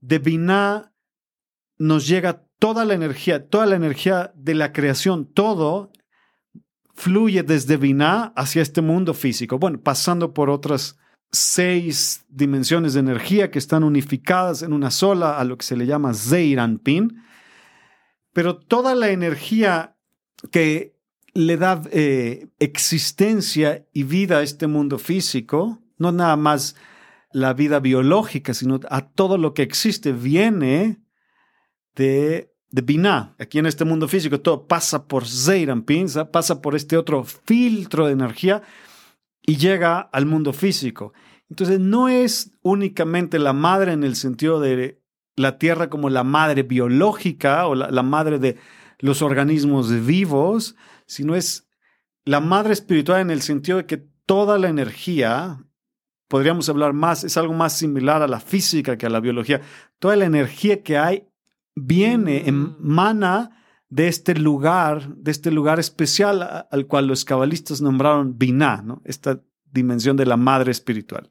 de 0.00 0.20
Binah 0.20 0.92
nos 1.78 2.06
llega 2.06 2.44
toda 2.58 2.84
la 2.84 2.94
energía, 2.94 3.48
toda 3.48 3.66
la 3.66 3.76
energía 3.76 4.32
de 4.34 4.54
la 4.54 4.72
creación, 4.72 5.26
todo 5.26 5.92
fluye 6.94 7.42
desde 7.42 7.76
Binah 7.76 8.32
hacia 8.36 8.62
este 8.62 8.80
mundo 8.80 9.12
físico. 9.12 9.58
Bueno, 9.58 9.80
pasando 9.80 10.32
por 10.32 10.48
otras 10.48 10.98
seis 11.30 12.24
dimensiones 12.28 12.94
de 12.94 13.00
energía 13.00 13.50
que 13.50 13.58
están 13.58 13.84
unificadas 13.84 14.62
en 14.62 14.72
una 14.72 14.90
sola, 14.90 15.38
a 15.38 15.44
lo 15.44 15.58
que 15.58 15.66
se 15.66 15.76
le 15.76 15.86
llama 15.86 16.14
Zeiranpin. 16.14 17.22
Pero 18.32 18.56
toda 18.56 18.94
la 18.94 19.10
energía 19.10 19.96
que 20.50 20.96
le 21.34 21.56
da 21.58 21.82
eh, 21.90 22.48
existencia 22.58 23.86
y 23.92 24.04
vida 24.04 24.38
a 24.38 24.42
este 24.42 24.66
mundo 24.66 24.98
físico, 24.98 25.82
no 25.98 26.12
nada 26.12 26.36
más 26.36 26.76
la 27.30 27.52
vida 27.52 27.80
biológica, 27.80 28.54
sino 28.54 28.80
a 28.88 29.08
todo 29.08 29.36
lo 29.36 29.52
que 29.52 29.62
existe, 29.62 30.12
viene 30.12 31.02
de, 31.96 32.52
de 32.70 32.82
Binah. 32.82 33.34
Aquí 33.38 33.58
en 33.58 33.66
este 33.66 33.84
mundo 33.84 34.06
físico 34.06 34.40
todo 34.40 34.66
pasa 34.68 35.08
por 35.08 35.26
Zeiranpin, 35.26 36.06
pasa 36.30 36.62
por 36.62 36.76
este 36.76 36.96
otro 36.96 37.24
filtro 37.24 38.06
de 38.06 38.12
energía 38.12 38.62
y 39.42 39.56
llega 39.56 40.00
al 40.00 40.26
mundo 40.26 40.52
físico. 40.52 41.12
Entonces 41.48 41.80
no 41.80 42.08
es 42.08 42.52
únicamente 42.62 43.38
la 43.38 43.52
madre 43.52 43.92
en 43.92 44.04
el 44.04 44.16
sentido 44.16 44.60
de 44.60 45.00
la 45.36 45.58
tierra 45.58 45.88
como 45.88 46.10
la 46.10 46.24
madre 46.24 46.62
biológica 46.62 47.66
o 47.66 47.74
la, 47.74 48.02
madre 48.02 48.38
de 48.38 48.56
los 48.98 49.22
organismos 49.22 49.90
vivos, 50.06 50.76
sino 51.06 51.36
es 51.36 51.68
la 52.24 52.40
madre 52.40 52.72
espiritual 52.72 53.20
en 53.20 53.30
el 53.30 53.42
sentido 53.42 53.78
de 53.78 53.86
que 53.86 54.08
toda 54.24 54.58
la 54.58 54.68
energía, 54.68 55.64
podríamos 56.28 56.68
hablar 56.68 56.94
más, 56.94 57.22
es 57.22 57.36
algo 57.36 57.52
más 57.52 57.74
similar 57.74 58.22
a 58.22 58.28
la 58.28 58.40
física 58.40 58.96
que 58.96 59.06
a 59.06 59.10
la 59.10 59.20
biología, 59.20 59.60
toda 60.00 60.16
la 60.16 60.24
energía 60.24 60.82
que 60.82 60.98
hay 60.98 61.28
viene, 61.76 62.40
mm. 62.50 62.76
emana 62.80 63.62
de 63.88 64.08
este 64.08 64.34
lugar, 64.34 65.14
de 65.14 65.30
este 65.30 65.52
lugar 65.52 65.78
especial 65.78 66.66
al 66.70 66.86
cual 66.86 67.06
los 67.06 67.24
cabalistas 67.24 67.80
nombraron 67.80 68.36
Binah, 68.36 68.82
¿no? 68.82 69.00
esta 69.04 69.40
dimensión 69.70 70.16
de 70.16 70.26
la 70.26 70.36
madre 70.36 70.72
espiritual. 70.72 71.30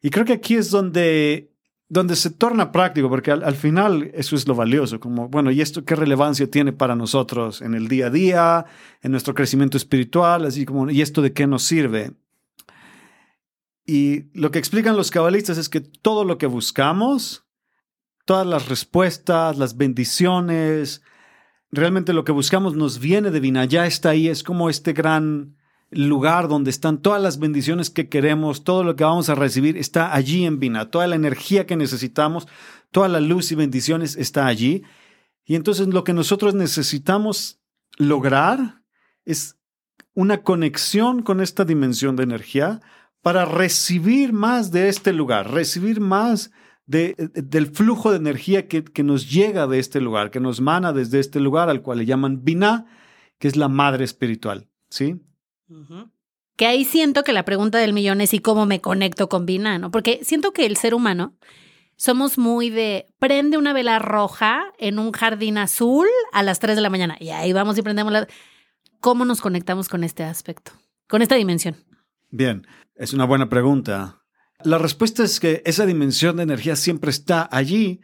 Y 0.00 0.10
creo 0.10 0.24
que 0.24 0.34
aquí 0.34 0.54
es 0.54 0.70
donde, 0.70 1.52
donde 1.88 2.14
se 2.14 2.30
torna 2.30 2.70
práctico, 2.70 3.08
porque 3.08 3.32
al, 3.32 3.56
final 3.56 4.10
eso 4.14 4.36
es 4.36 4.46
lo 4.46 4.54
valioso, 4.54 5.00
como, 5.00 5.28
bueno, 5.28 5.50
¿y 5.50 5.60
esto 5.60 5.84
qué 5.84 5.96
relevancia 5.96 6.48
tiene 6.48 6.72
para 6.72 6.94
nosotros 6.94 7.60
en 7.60 7.74
el 7.74 7.88
día 7.88 8.06
a 8.06 8.10
día, 8.10 8.66
en 9.02 9.10
nuestro 9.10 9.34
crecimiento 9.34 9.76
espiritual, 9.76 10.44
así 10.44 10.64
como, 10.64 10.88
¿y 10.90 11.02
esto 11.02 11.22
de 11.22 11.32
qué 11.32 11.48
nos 11.48 11.64
sirve? 11.64 12.12
Y 13.84 14.30
lo 14.38 14.50
que 14.50 14.58
explican 14.60 14.96
los 14.96 15.10
cabalistas 15.10 15.58
es 15.58 15.68
que 15.68 15.80
todo 15.80 16.24
lo 16.24 16.38
que 16.38 16.46
buscamos, 16.46 17.47
todas 18.28 18.46
las 18.46 18.68
respuestas, 18.68 19.56
las 19.56 19.78
bendiciones, 19.78 21.00
realmente 21.72 22.12
lo 22.12 22.24
que 22.24 22.32
buscamos 22.32 22.76
nos 22.76 22.98
viene 22.98 23.30
de 23.30 23.40
Vina, 23.40 23.64
ya 23.64 23.86
está 23.86 24.10
ahí, 24.10 24.28
es 24.28 24.42
como 24.42 24.68
este 24.68 24.92
gran 24.92 25.56
lugar 25.90 26.46
donde 26.46 26.68
están 26.68 27.00
todas 27.00 27.22
las 27.22 27.38
bendiciones 27.38 27.88
que 27.88 28.10
queremos, 28.10 28.64
todo 28.64 28.84
lo 28.84 28.96
que 28.96 29.04
vamos 29.04 29.30
a 29.30 29.34
recibir 29.34 29.78
está 29.78 30.14
allí 30.14 30.44
en 30.44 30.60
Vina, 30.60 30.90
toda 30.90 31.06
la 31.06 31.16
energía 31.16 31.64
que 31.64 31.74
necesitamos, 31.74 32.46
toda 32.90 33.08
la 33.08 33.20
luz 33.20 33.50
y 33.50 33.54
bendiciones 33.54 34.14
está 34.14 34.46
allí. 34.46 34.82
Y 35.46 35.54
entonces 35.54 35.86
lo 35.86 36.04
que 36.04 36.12
nosotros 36.12 36.54
necesitamos 36.54 37.62
lograr 37.96 38.82
es 39.24 39.56
una 40.12 40.42
conexión 40.42 41.22
con 41.22 41.40
esta 41.40 41.64
dimensión 41.64 42.14
de 42.14 42.24
energía 42.24 42.82
para 43.22 43.46
recibir 43.46 44.34
más 44.34 44.70
de 44.70 44.90
este 44.90 45.14
lugar, 45.14 45.50
recibir 45.50 46.02
más 46.02 46.50
de, 46.88 47.14
del 47.34 47.66
flujo 47.66 48.10
de 48.10 48.16
energía 48.16 48.66
que, 48.66 48.82
que, 48.82 49.02
nos 49.04 49.30
llega 49.30 49.66
de 49.66 49.78
este 49.78 50.00
lugar, 50.00 50.30
que 50.30 50.40
nos 50.40 50.60
mana 50.60 50.92
desde 50.92 51.20
este 51.20 51.38
lugar 51.38 51.68
al 51.68 51.82
cual 51.82 51.98
le 51.98 52.06
llaman 52.06 52.42
Binah, 52.42 52.86
que 53.38 53.46
es 53.46 53.56
la 53.56 53.68
madre 53.68 54.04
espiritual. 54.04 54.68
¿Sí? 54.88 55.20
Que 56.56 56.66
ahí 56.66 56.84
siento 56.84 57.24
que 57.24 57.34
la 57.34 57.44
pregunta 57.44 57.78
del 57.78 57.92
millón 57.92 58.22
es 58.22 58.32
¿y 58.32 58.40
cómo 58.40 58.64
me 58.64 58.80
conecto 58.80 59.28
con 59.28 59.44
Vina? 59.44 59.78
¿no? 59.78 59.90
Porque 59.90 60.20
siento 60.22 60.52
que 60.52 60.64
el 60.64 60.78
ser 60.78 60.94
humano 60.94 61.36
somos 61.96 62.38
muy 62.38 62.70
de 62.70 63.06
prende 63.18 63.58
una 63.58 63.74
vela 63.74 63.98
roja 63.98 64.72
en 64.78 64.98
un 64.98 65.12
jardín 65.12 65.58
azul 65.58 66.08
a 66.32 66.42
las 66.42 66.58
3 66.58 66.74
de 66.74 66.82
la 66.82 66.90
mañana 66.90 67.16
y 67.20 67.28
ahí 67.28 67.52
vamos 67.52 67.76
y 67.78 67.82
prendemos 67.82 68.12
la... 68.12 68.26
¿Cómo 69.00 69.26
nos 69.26 69.40
conectamos 69.40 69.88
con 69.88 70.02
este 70.02 70.24
aspecto, 70.24 70.72
con 71.06 71.22
esta 71.22 71.34
dimensión? 71.36 71.76
Bien, 72.30 72.66
es 72.96 73.12
una 73.12 73.26
buena 73.26 73.48
pregunta. 73.48 74.17
La 74.64 74.78
respuesta 74.78 75.22
es 75.22 75.38
que 75.38 75.62
esa 75.64 75.86
dimensión 75.86 76.36
de 76.36 76.42
energía 76.42 76.74
siempre 76.76 77.10
está 77.10 77.48
allí, 77.50 78.00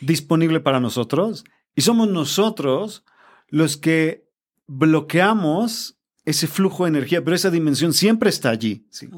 disponible 0.00 0.60
para 0.60 0.80
nosotros, 0.80 1.44
y 1.74 1.82
somos 1.82 2.08
nosotros 2.08 3.04
los 3.48 3.76
que 3.76 4.26
bloqueamos 4.66 5.98
ese 6.24 6.46
flujo 6.46 6.84
de 6.84 6.90
energía, 6.90 7.24
pero 7.24 7.36
esa 7.36 7.50
dimensión 7.50 7.92
siempre 7.92 8.30
está 8.30 8.50
allí. 8.50 8.86
¿sí? 8.90 9.08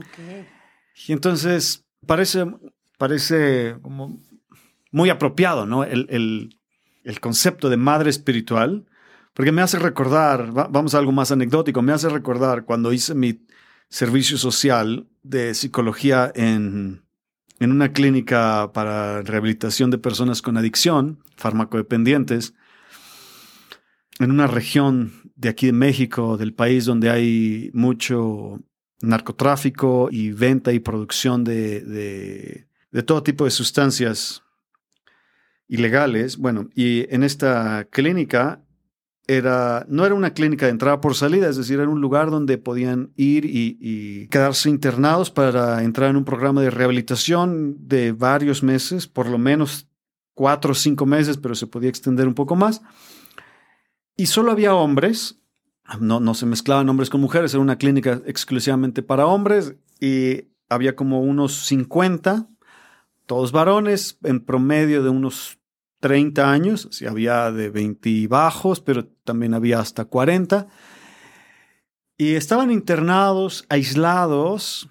Y 1.07 1.13
entonces 1.13 1.85
parece, 2.07 2.47
parece 2.99 3.77
como 3.83 4.21
muy 4.93 5.11
apropiado, 5.11 5.67
¿no? 5.67 5.85
El, 5.85 6.07
el, 6.11 6.59
el, 7.05 7.21
concepto 7.21 7.69
de 7.69 7.77
madre 7.77 8.11
espiritual, 8.11 8.87
porque 9.35 9.53
me 9.53 9.63
hace 9.63 9.79
recordar, 9.79 10.53
vamos 10.53 10.95
a 10.95 10.99
algo 10.99 11.13
más 11.13 11.33
anecdótico, 11.33 11.83
me 11.83 11.93
hace 11.93 12.09
recordar 12.09 12.65
cuando 12.65 12.93
hice 12.93 13.15
mi 13.15 13.45
servicio 13.89 14.39
social 14.39 15.09
de 15.23 15.55
psicología 15.55 16.33
en, 16.35 17.03
en 17.59 17.73
una 17.73 17.93
clínica 17.93 18.73
para 18.73 19.23
rehabilitación 19.23 19.91
de 19.91 19.99
personas 19.99 20.43
con 20.43 20.57
adicción, 20.57 21.23
farmacodependientes, 21.37 22.55
en 24.19 24.31
una 24.31 24.47
región 24.47 25.33
de 25.35 25.49
aquí 25.49 25.67
de 25.67 25.73
México, 25.73 26.37
del 26.37 26.53
país 26.53 26.85
donde 26.85 27.11
hay 27.11 27.71
mucho 27.73 28.61
narcotráfico 29.01 30.09
y 30.11 30.33
venta 30.33 30.73
y 30.73 30.81
producción 30.81 31.45
de, 31.45 31.81
de, 32.91 33.03
todo 33.03 33.23
tipo 33.23 33.45
de 33.45 33.51
sustancias 33.51 34.43
ilegales. 35.69 36.37
Bueno, 36.37 36.69
y 36.75 37.13
en 37.15 37.23
esta 37.23 37.87
clínica 37.91 38.63
no 39.89 40.07
era 40.07 40.15
una 40.15 40.35
clínica 40.35 40.67
de 40.67 40.73
entrada 40.73 41.01
por 41.01 41.15
salida, 41.15 41.49
es 41.49 41.57
decir, 41.57 41.79
era 41.79 41.89
un 41.89 42.01
lugar 42.01 42.31
donde 42.31 42.59
podían 42.59 43.13
ir 43.17 43.45
y, 43.45 44.27
quedarse 44.29 44.69
internados 44.69 45.31
para 45.31 45.83
entrar 45.85 46.11
en 46.11 46.17
un 46.17 46.25
programa 46.25 46.63
de 46.63 46.71
rehabilitación 46.71 47.77
de 47.87 48.13
varios 48.13 48.63
meses, 48.63 49.07
por 49.07 49.29
lo 49.29 49.39
menos 49.39 49.87
cuatro 50.35 50.73
o 50.73 50.75
cinco 50.75 51.07
meses, 51.07 51.37
pero 51.37 51.55
se 51.55 51.67
podía 51.67 51.91
extender 51.91 52.27
un 52.27 52.35
poco 52.35 52.57
más. 52.57 52.83
Y 54.17 54.27
solo 54.27 54.51
había 54.51 54.75
hombres, 54.75 55.39
no, 56.01 56.19
no 56.19 56.35
se 56.35 56.47
mezclaban 56.47 56.89
hombres 56.89 57.09
con 57.09 57.21
mujeres, 57.21 57.55
era 57.55 57.63
una 57.63 57.79
clínica 57.79 58.23
exclusivamente 58.27 59.03
para 59.03 59.27
hombres 59.27 59.77
y 60.01 60.49
había 60.69 60.97
como 60.97 61.21
unos 61.21 61.67
50, 61.67 62.49
todos 63.27 63.53
varones, 63.53 64.19
en 64.25 64.41
promedio 64.41 65.03
de 65.03 65.11
unos 65.11 65.61
30 66.01 66.51
años, 66.51 67.03
había 67.07 67.53
de 67.53 67.71
20 67.71 68.27
bajos, 68.29 68.81
pero 68.81 69.07
también 69.31 69.55
había 69.55 69.79
hasta 69.79 70.05
40. 70.05 70.67
Y 72.19 72.35
estaban 72.35 72.73
internados, 72.73 73.65
aislados, 73.69 74.89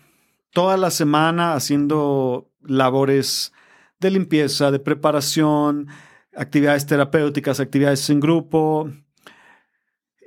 toda 0.54 0.78
la 0.78 0.92
semana 0.92 1.56
haciendo 1.56 2.50
labores 2.62 3.52
de 4.00 4.12
limpieza, 4.12 4.72
de 4.72 4.80
preparación, 4.80 5.88
actividades 6.34 6.86
terapéuticas, 6.86 7.60
actividades 7.60 8.10
en 8.10 8.22
grupo, 8.22 8.90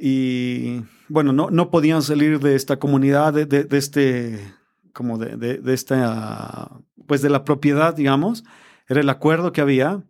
y 0.05 0.83
bueno, 1.09 1.33
no, 1.33 1.49
no 1.51 1.71
podían 1.71 2.03
salir 2.03 2.41
de 2.41 2.55
esta 2.57 2.79
comunidad, 2.81 3.33
de, 3.33 3.47
de, 3.47 3.63
de 3.63 3.79
este, 3.79 4.55
como 4.93 5.17
de, 5.17 5.59
de, 5.59 5.73
esta, 5.73 6.73
pues 7.07 7.23
de 7.23 7.31
la 7.31 7.45
propiedad, 7.45 7.95
digamos, 7.95 8.45
era 8.89 9.01
el 9.01 9.09
acuerdo 9.09 9.53
que 9.53 9.61
había, 9.61 10.03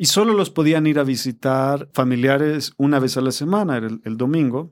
y 0.00 0.06
solo 0.06 0.32
los 0.32 0.48
podían 0.50 0.86
ir 0.86 0.98
a 0.98 1.04
visitar 1.04 1.88
familiares 1.92 2.72
una 2.78 2.98
vez 3.00 3.16
a 3.16 3.20
la 3.20 3.32
semana, 3.32 3.76
era 3.76 3.88
el, 3.88 4.00
el 4.04 4.16
domingo. 4.16 4.70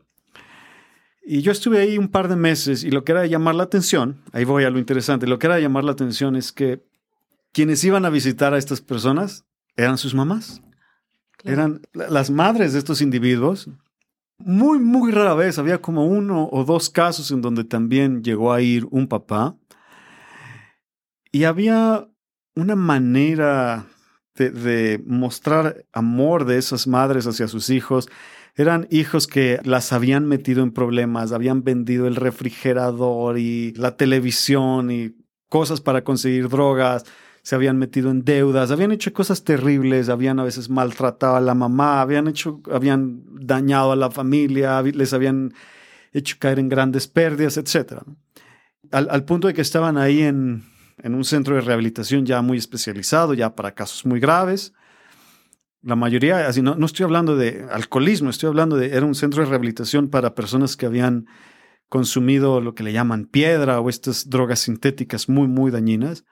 Y 1.23 1.43
yo 1.43 1.51
estuve 1.51 1.81
ahí 1.81 1.99
un 1.99 2.09
par 2.09 2.29
de 2.29 2.37
meses 2.37 2.85
y 2.85 2.91
lo 2.93 3.03
que 3.03 3.11
era 3.11 3.23
de 3.23 3.29
llamar 3.29 3.57
la 3.57 3.65
atención, 3.65 4.23
ahí 4.33 4.45
voy 4.45 4.63
a 4.63 4.71
lo 4.71 4.79
interesante, 4.79 5.27
lo 5.27 5.39
que 5.41 5.49
era 5.49 5.57
de 5.57 5.63
llamar 5.63 5.83
la 5.83 5.91
atención 5.93 6.37
es 6.37 6.53
que 6.53 6.87
quienes 7.53 7.83
iban 7.83 8.05
a 8.05 8.11
visitar 8.11 8.55
a 8.55 8.59
estas 8.59 8.81
personas 8.81 9.45
eran 9.77 9.99
sus 9.99 10.15
mamás. 10.15 10.63
Claro. 11.39 11.53
Eran 11.55 11.81
la- 11.93 12.09
las 12.09 12.31
madres 12.31 12.73
de 12.73 12.79
estos 12.79 13.01
individuos. 13.03 13.69
Muy, 14.39 14.79
muy 14.79 15.11
rara 15.11 15.35
vez 15.35 15.59
había 15.59 15.81
como 15.83 16.07
uno 16.07 16.49
o 16.53 16.65
dos 16.65 16.89
casos 16.91 17.31
en 17.33 17.41
donde 17.43 17.65
también 17.65 18.23
llegó 18.23 18.53
a 18.53 18.61
ir 18.61 18.87
un 18.91 19.09
papá. 19.09 19.57
Y 21.33 21.45
había 21.45 22.07
una 22.55 22.77
manera 22.77 23.87
de, 24.37 25.03
mostrar 25.05 25.85
amor 25.93 26.45
de 26.45 26.59
esas 26.59 26.87
madres 26.87 27.27
hacia 27.27 27.49
sus 27.49 27.71
hijos. 27.71 28.09
Eran 28.55 28.87
hijos 28.91 29.27
que 29.27 29.61
las 29.65 29.93
habían 29.93 30.27
metido 30.27 30.63
en 30.63 30.73
problemas, 30.73 31.33
habían 31.33 31.63
vendido 31.63 32.07
el 32.07 32.17
refrigerador 32.17 33.39
y 33.39 33.73
la 33.75 33.97
televisión 33.97 34.91
y 34.91 35.15
cosas 35.49 35.81
para 35.81 36.05
conseguir 36.05 36.49
drogas, 36.49 37.05
se 37.43 37.55
habían 37.55 37.79
metido 37.79 38.11
en 38.11 38.25
deudas, 38.25 38.71
habían 38.71 38.93
hecho 38.93 39.13
cosas 39.13 39.45
terribles, 39.45 40.09
habían 40.09 40.41
a 40.41 40.45
veces 40.45 40.69
maltratado 40.69 41.37
a 41.37 41.41
la 41.41 41.55
mamá, 41.55 42.01
habían 42.01 42.27
hecho, 42.29 42.61
habían 42.73 43.23
dañado 43.47 43.93
a 43.93 43.97
la 43.97 44.11
familia, 44.11 44.83
les 44.83 45.13
habían 45.13 45.53
hecho 46.13 46.37
caer 46.41 46.59
en 46.59 46.69
grandes 46.69 47.07
pérdidas, 47.07 47.57
etc. 47.57 48.03
Al, 48.91 49.09
al 49.11 49.25
punto 49.25 49.49
de 49.49 49.55
que 49.55 49.61
estaban 49.61 49.97
ahí 49.97 50.23
en, 50.23 50.65
en 51.03 51.15
un 51.15 51.25
centro 51.25 51.55
de 51.55 51.61
rehabilitación 51.61 52.25
ya 52.25 52.43
muy 52.43 52.59
especializado, 52.59 53.35
ya 53.35 53.55
para 53.55 53.75
casos 53.75 54.07
muy 54.07 54.21
graves. 54.21 54.73
La 55.83 55.97
mayoría, 55.97 56.49
así 56.49 56.63
no, 56.63 56.75
no 56.75 56.87
estoy 56.87 57.05
hablando 57.05 57.37
de 57.37 57.67
alcoholismo, 57.71 58.31
estoy 58.31 58.49
hablando 58.49 58.77
de, 58.77 58.89
era 58.89 59.07
un 59.07 59.15
centro 59.15 59.43
de 59.43 59.49
rehabilitación 59.49 60.09
para 60.09 60.35
personas 60.35 60.77
que 60.77 60.87
habían 60.87 61.27
consumido 61.89 62.61
lo 62.61 62.75
que 62.75 62.83
le 62.83 62.93
llaman 62.93 63.27
piedra 63.27 63.81
o 63.81 63.89
estas 63.89 64.29
drogas 64.29 64.61
sintéticas 64.61 65.29
muy, 65.29 65.47
muy 65.47 65.71
dañinas. 65.71 66.25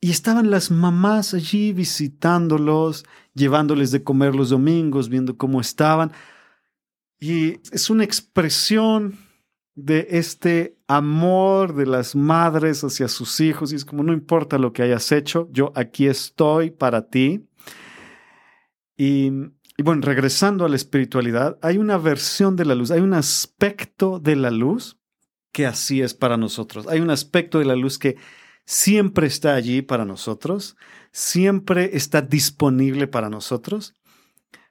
Y 0.00 0.10
estaban 0.10 0.50
las 0.50 0.70
mamás 0.70 1.32
allí 1.32 1.72
visitándolos, 1.72 3.04
llevándoles 3.32 3.90
de 3.90 4.02
comer 4.02 4.34
los 4.34 4.50
domingos, 4.50 5.08
viendo 5.08 5.36
cómo 5.36 5.60
estaban. 5.60 6.12
Y 7.18 7.60
es 7.72 7.88
una 7.88 8.04
expresión 8.04 9.16
de 9.74 10.06
este 10.10 10.76
amor 10.86 11.74
de 11.74 11.86
las 11.86 12.14
madres 12.14 12.84
hacia 12.84 13.08
sus 13.08 13.40
hijos. 13.40 13.72
Y 13.72 13.76
es 13.76 13.84
como, 13.84 14.02
no 14.02 14.12
importa 14.12 14.58
lo 14.58 14.72
que 14.72 14.82
hayas 14.82 15.10
hecho, 15.12 15.48
yo 15.50 15.72
aquí 15.74 16.06
estoy 16.06 16.70
para 16.70 17.08
ti. 17.08 17.46
Y, 18.96 19.30
y 19.76 19.82
bueno, 19.82 20.02
regresando 20.02 20.64
a 20.64 20.68
la 20.68 20.76
espiritualidad, 20.76 21.58
hay 21.62 21.78
una 21.78 21.98
versión 21.98 22.56
de 22.56 22.64
la 22.64 22.74
luz, 22.74 22.90
hay 22.90 23.00
un 23.00 23.14
aspecto 23.14 24.20
de 24.20 24.36
la 24.36 24.50
luz 24.50 24.98
que 25.52 25.66
así 25.66 26.02
es 26.02 26.14
para 26.14 26.36
nosotros. 26.36 26.86
Hay 26.88 27.00
un 27.00 27.10
aspecto 27.10 27.58
de 27.58 27.64
la 27.64 27.76
luz 27.76 27.98
que 27.98 28.16
siempre 28.66 29.26
está 29.26 29.54
allí 29.54 29.82
para 29.82 30.04
nosotros, 30.04 30.76
siempre 31.12 31.96
está 31.96 32.22
disponible 32.22 33.06
para 33.06 33.30
nosotros. 33.30 33.94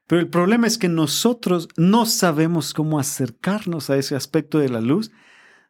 Pero 0.07 0.21
el 0.21 0.29
problema 0.29 0.67
es 0.67 0.77
que 0.77 0.89
nosotros 0.89 1.69
no 1.77 2.05
sabemos 2.05 2.73
cómo 2.73 2.99
acercarnos 2.99 3.89
a 3.89 3.97
ese 3.97 4.15
aspecto 4.15 4.59
de 4.59 4.69
la 4.69 4.81
luz, 4.81 5.11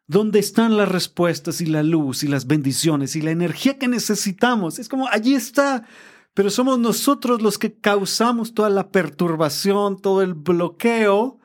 donde 0.06 0.38
están 0.38 0.76
las 0.76 0.88
respuestas 0.88 1.60
y 1.60 1.66
la 1.66 1.82
luz 1.82 2.24
y 2.24 2.28
las 2.28 2.46
bendiciones 2.46 3.16
y 3.16 3.22
la 3.22 3.30
energía 3.30 3.78
que 3.78 3.88
necesitamos. 3.88 4.78
Es 4.78 4.88
como 4.88 5.08
allí 5.08 5.34
está, 5.34 5.86
pero 6.34 6.50
somos 6.50 6.78
nosotros 6.78 7.40
los 7.40 7.58
que 7.58 7.74
causamos 7.78 8.54
toda 8.54 8.70
la 8.70 8.90
perturbación, 8.90 10.00
todo 10.00 10.20
el 10.20 10.34
bloqueo. 10.34 11.38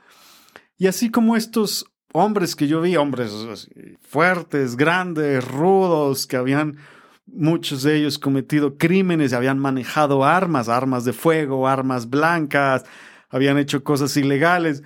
Y 0.78 0.88
así 0.88 1.12
como 1.12 1.36
estos 1.36 1.86
hombres 2.12 2.56
que 2.56 2.68
yo 2.68 2.82
vi, 2.82 2.98
hombres 2.98 3.32
fuertes, 4.02 4.76
grandes, 4.76 5.48
rudos, 5.48 6.26
que 6.26 6.38
habían 6.38 6.78
muchos 7.34 7.84
de 7.84 7.98
ellos 7.98 8.20
cometido 8.20 8.78
crímenes, 8.78 9.34
habían 9.34 9.60
manejado 9.60 10.24
armas, 10.24 10.70
armas 10.70 11.06
de 11.06 11.14
fuego, 11.14 11.68
armas 11.68 12.10
blancas, 12.10 12.86
habían 13.30 13.58
hecho 13.58 13.84
cosas 13.84 14.16
ilegales. 14.18 14.84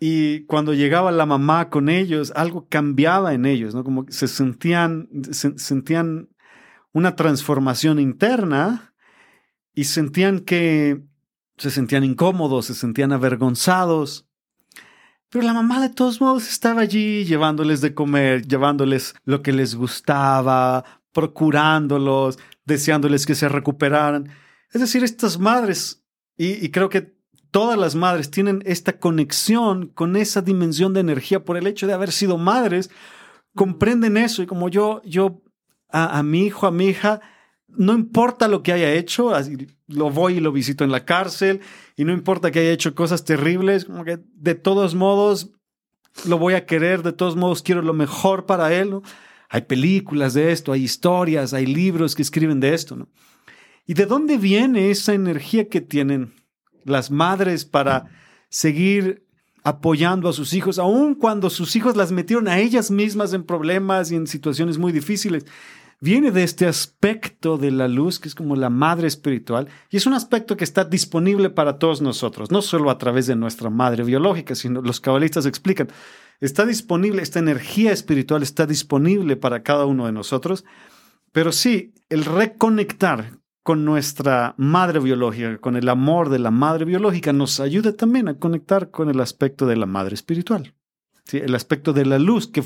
Y 0.00 0.44
cuando 0.46 0.74
llegaba 0.74 1.10
la 1.10 1.26
mamá 1.26 1.70
con 1.70 1.88
ellos, 1.88 2.32
algo 2.36 2.68
cambiaba 2.68 3.34
en 3.34 3.46
ellos, 3.46 3.74
¿no? 3.74 3.82
Como 3.82 4.06
se 4.08 4.28
sentían, 4.28 5.08
se, 5.32 5.58
sentían 5.58 6.28
una 6.92 7.16
transformación 7.16 7.98
interna 7.98 8.94
y 9.74 9.84
sentían 9.84 10.40
que 10.40 11.02
se 11.56 11.70
sentían 11.70 12.04
incómodos, 12.04 12.66
se 12.66 12.74
sentían 12.74 13.12
avergonzados. 13.12 14.28
Pero 15.30 15.44
la 15.44 15.52
mamá 15.52 15.80
de 15.80 15.90
todos 15.90 16.20
modos 16.20 16.48
estaba 16.48 16.80
allí 16.80 17.24
llevándoles 17.24 17.80
de 17.80 17.92
comer, 17.92 18.46
llevándoles 18.46 19.14
lo 19.24 19.42
que 19.42 19.52
les 19.52 19.74
gustaba, 19.74 20.84
procurándolos, 21.18 22.38
deseándoles 22.64 23.26
que 23.26 23.34
se 23.34 23.48
recuperaran. 23.48 24.30
Es 24.72 24.80
decir, 24.80 25.02
estas 25.02 25.36
madres, 25.36 26.04
y, 26.36 26.64
y, 26.64 26.70
creo 26.70 26.88
que 26.88 27.12
todas 27.50 27.76
las 27.76 27.96
madres 27.96 28.30
tienen 28.30 28.62
esta 28.64 29.00
conexión 29.00 29.88
con 29.88 30.14
esa 30.14 30.42
dimensión 30.42 30.94
de 30.94 31.00
energía 31.00 31.44
por 31.44 31.56
el 31.56 31.66
hecho 31.66 31.88
de 31.88 31.92
haber 31.92 32.12
sido 32.12 32.38
madres, 32.38 32.88
comprenden 33.56 34.16
eso 34.16 34.44
y 34.44 34.46
como 34.46 34.68
yo, 34.68 35.02
yo 35.04 35.42
a, 35.88 36.20
a 36.20 36.22
mi 36.22 36.46
hijo, 36.46 36.68
a 36.68 36.70
mi 36.70 36.86
hija, 36.86 37.20
no 37.66 37.94
importa 37.94 38.46
lo 38.46 38.62
que 38.62 38.72
haya 38.72 38.92
hecho, 38.92 39.34
así, 39.34 39.66
lo 39.88 40.10
voy 40.10 40.34
y 40.34 40.40
lo 40.40 40.52
visito 40.52 40.84
en 40.84 40.92
la 40.92 41.04
cárcel 41.04 41.62
y 41.96 42.04
no 42.04 42.12
importa 42.12 42.52
que 42.52 42.60
haya 42.60 42.70
hecho 42.70 42.94
cosas 42.94 43.24
terribles, 43.24 43.86
como 43.86 44.04
que 44.04 44.20
de 44.34 44.54
todos 44.54 44.94
modos 44.94 45.50
lo 46.26 46.38
voy 46.38 46.54
a 46.54 46.64
querer, 46.64 47.02
de 47.02 47.12
todos 47.12 47.34
modos 47.34 47.64
quiero 47.64 47.82
lo 47.82 47.92
mejor 47.92 48.46
para 48.46 48.72
él. 48.72 48.90
¿no? 48.90 49.02
Hay 49.48 49.62
películas 49.62 50.34
de 50.34 50.52
esto, 50.52 50.72
hay 50.72 50.84
historias, 50.84 51.54
hay 51.54 51.66
libros 51.66 52.14
que 52.14 52.22
escriben 52.22 52.60
de 52.60 52.74
esto. 52.74 52.96
¿no? 52.96 53.08
¿Y 53.86 53.94
de 53.94 54.06
dónde 54.06 54.36
viene 54.36 54.90
esa 54.90 55.14
energía 55.14 55.68
que 55.68 55.80
tienen 55.80 56.34
las 56.84 57.10
madres 57.10 57.64
para 57.64 58.10
seguir 58.50 59.26
apoyando 59.64 60.28
a 60.28 60.32
sus 60.32 60.52
hijos, 60.54 60.78
aun 60.78 61.14
cuando 61.14 61.50
sus 61.50 61.76
hijos 61.76 61.96
las 61.96 62.12
metieron 62.12 62.48
a 62.48 62.58
ellas 62.58 62.90
mismas 62.90 63.32
en 63.32 63.44
problemas 63.44 64.10
y 64.10 64.16
en 64.16 64.26
situaciones 64.26 64.78
muy 64.78 64.92
difíciles? 64.92 65.44
Viene 66.00 66.30
de 66.30 66.44
este 66.44 66.66
aspecto 66.66 67.58
de 67.58 67.72
la 67.72 67.88
luz 67.88 68.20
que 68.20 68.28
es 68.28 68.36
como 68.36 68.54
la 68.54 68.70
madre 68.70 69.08
espiritual 69.08 69.66
y 69.90 69.96
es 69.96 70.06
un 70.06 70.14
aspecto 70.14 70.56
que 70.56 70.62
está 70.62 70.84
disponible 70.84 71.50
para 71.50 71.78
todos 71.78 72.00
nosotros, 72.00 72.52
no 72.52 72.62
solo 72.62 72.90
a 72.90 72.98
través 72.98 73.26
de 73.26 73.34
nuestra 73.34 73.68
madre 73.68 74.04
biológica, 74.04 74.54
sino 74.54 74.80
los 74.80 75.00
cabalistas 75.00 75.44
explican, 75.44 75.88
está 76.40 76.64
disponible, 76.66 77.20
esta 77.20 77.40
energía 77.40 77.90
espiritual 77.90 78.44
está 78.44 78.64
disponible 78.64 79.34
para 79.34 79.64
cada 79.64 79.86
uno 79.86 80.06
de 80.06 80.12
nosotros, 80.12 80.64
pero 81.32 81.50
sí, 81.50 81.94
el 82.08 82.24
reconectar 82.24 83.32
con 83.64 83.84
nuestra 83.84 84.54
madre 84.56 85.00
biológica, 85.00 85.58
con 85.58 85.76
el 85.76 85.88
amor 85.88 86.28
de 86.28 86.38
la 86.38 86.52
madre 86.52 86.84
biológica, 86.84 87.32
nos 87.32 87.58
ayuda 87.58 87.92
también 87.92 88.28
a 88.28 88.38
conectar 88.38 88.92
con 88.92 89.10
el 89.10 89.20
aspecto 89.20 89.66
de 89.66 89.76
la 89.76 89.86
madre 89.86 90.14
espiritual, 90.14 90.74
¿sí? 91.24 91.38
el 91.38 91.56
aspecto 91.56 91.92
de 91.92 92.06
la 92.06 92.20
luz 92.20 92.46
que 92.46 92.62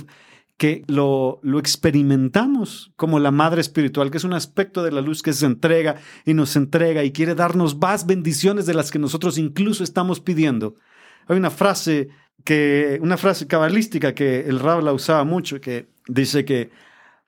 que 0.57 0.85
lo, 0.87 1.41
lo, 1.43 1.59
experimentamos 1.59 2.93
como 2.97 3.19
la 3.19 3.31
madre 3.31 3.61
espiritual, 3.61 4.11
que 4.11 4.19
es 4.19 4.25
un 4.25 4.35
aspecto 4.35 4.83
de 4.83 4.93
la 4.93 5.01
luz 5.01 5.23
que 5.23 5.33
se 5.33 5.47
entrega 5.47 5.97
y 6.25 6.35
nos 6.35 6.55
entrega 6.57 7.03
y 7.03 7.13
quiere 7.13 7.35
darnos 7.35 7.77
más 7.77 8.07
bendiciones 8.07 8.67
de 8.67 8.75
las 8.75 8.91
que 8.91 8.99
nosotros 8.99 9.39
incluso 9.39 9.83
estamos 9.83 10.21
pidiendo. 10.21 10.77
Hay 11.27 11.37
una 11.37 11.51
frase 11.51 12.09
que, 12.45 12.99
una 13.03 13.17
frase 13.17 13.47
cabalística 13.47 14.15
que 14.15 14.41
el 14.41 14.61
Rab 14.61 14.83
la 14.83 14.93
usaba 14.93 15.25
mucho, 15.25 15.61
que 15.61 15.89
dice 16.07 16.45
que 16.45 16.71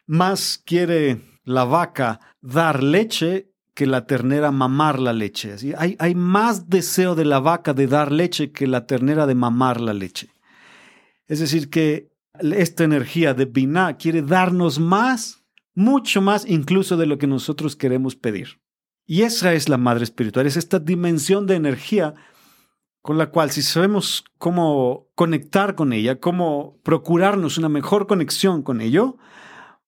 más 0.07 0.63
quiere 0.65 1.21
la 1.45 1.65
vaca 1.65 2.21
dar 2.41 2.83
leche 2.83 3.51
que 3.75 3.87
la 3.87 4.07
ternera 4.07 4.53
mamar 4.53 5.01
la 5.01 5.13
leche. 5.13 5.53
Así, 5.53 5.73
hay, 5.77 5.97
hay 5.99 6.15
más 6.15 6.69
deseo 6.69 7.15
de 7.15 7.25
la 7.25 7.41
vaca 7.41 7.75
de 7.75 7.87
dar 7.87 8.13
leche 8.13 8.53
que 8.53 8.67
la 8.67 8.87
ternera 8.87 9.27
de 9.27 9.35
mamar 9.35 9.81
la 9.81 9.93
leche. 9.93 10.29
Es 11.27 11.41
decir, 11.41 11.71
que 11.71 12.14
esta 12.41 12.85
energía 12.85 13.35
de 13.35 13.45
Binah 13.45 13.97
quiere 13.97 14.23
darnos 14.23 14.79
más, 14.79 15.45
mucho 15.75 16.21
más 16.21 16.47
incluso 16.49 16.97
de 16.97 17.07
lo 17.07 17.19
que 17.19 17.27
nosotros 17.27 17.77
queremos 17.77 18.17
pedir. 18.17 18.61
Y 19.07 19.23
esa 19.23 19.53
es 19.53 19.69
la 19.69 19.77
madre 19.77 20.05
espiritual, 20.05 20.47
es 20.47 20.57
esta 20.57 20.79
dimensión 20.79 21.47
de 21.47 21.57
energía 21.57 22.15
con 23.03 23.19
la 23.19 23.27
cual 23.27 23.51
si 23.51 23.61
sabemos 23.61 24.25
cómo 24.39 25.09
conectar 25.15 25.75
con 25.75 25.93
ella, 25.93 26.21
cómo 26.21 26.79
procurarnos 26.83 27.59
una 27.59 27.69
mejor 27.69 28.07
conexión 28.07 28.63
con 28.63 28.81
ello, 28.81 29.19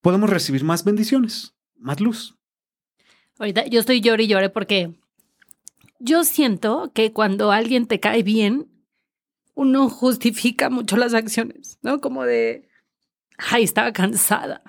podemos 0.03 0.29
recibir 0.29 0.65
más 0.65 0.85
bendiciones, 0.85 1.55
más 1.79 1.99
luz. 1.99 2.37
Ahorita 3.39 3.67
yo 3.67 3.81
estoy 3.81 4.03
llorando 4.03 4.23
y 4.23 4.27
lloré 4.27 4.51
porque 4.51 4.95
yo 5.99 6.25
siento 6.25 6.91
que 6.93 7.13
cuando 7.13 7.53
alguien 7.53 7.87
te 7.87 8.01
cae 8.01 8.23
bien, 8.23 8.69
uno 9.57 9.89
justifica 9.89 10.69
mucho 10.71 10.97
las 10.97 11.15
acciones, 11.15 11.79
¿no? 11.83 12.01
Como 12.01 12.25
de, 12.25 12.69
ay, 13.39 13.65
estaba 13.65 13.93
cansada. 13.93 14.63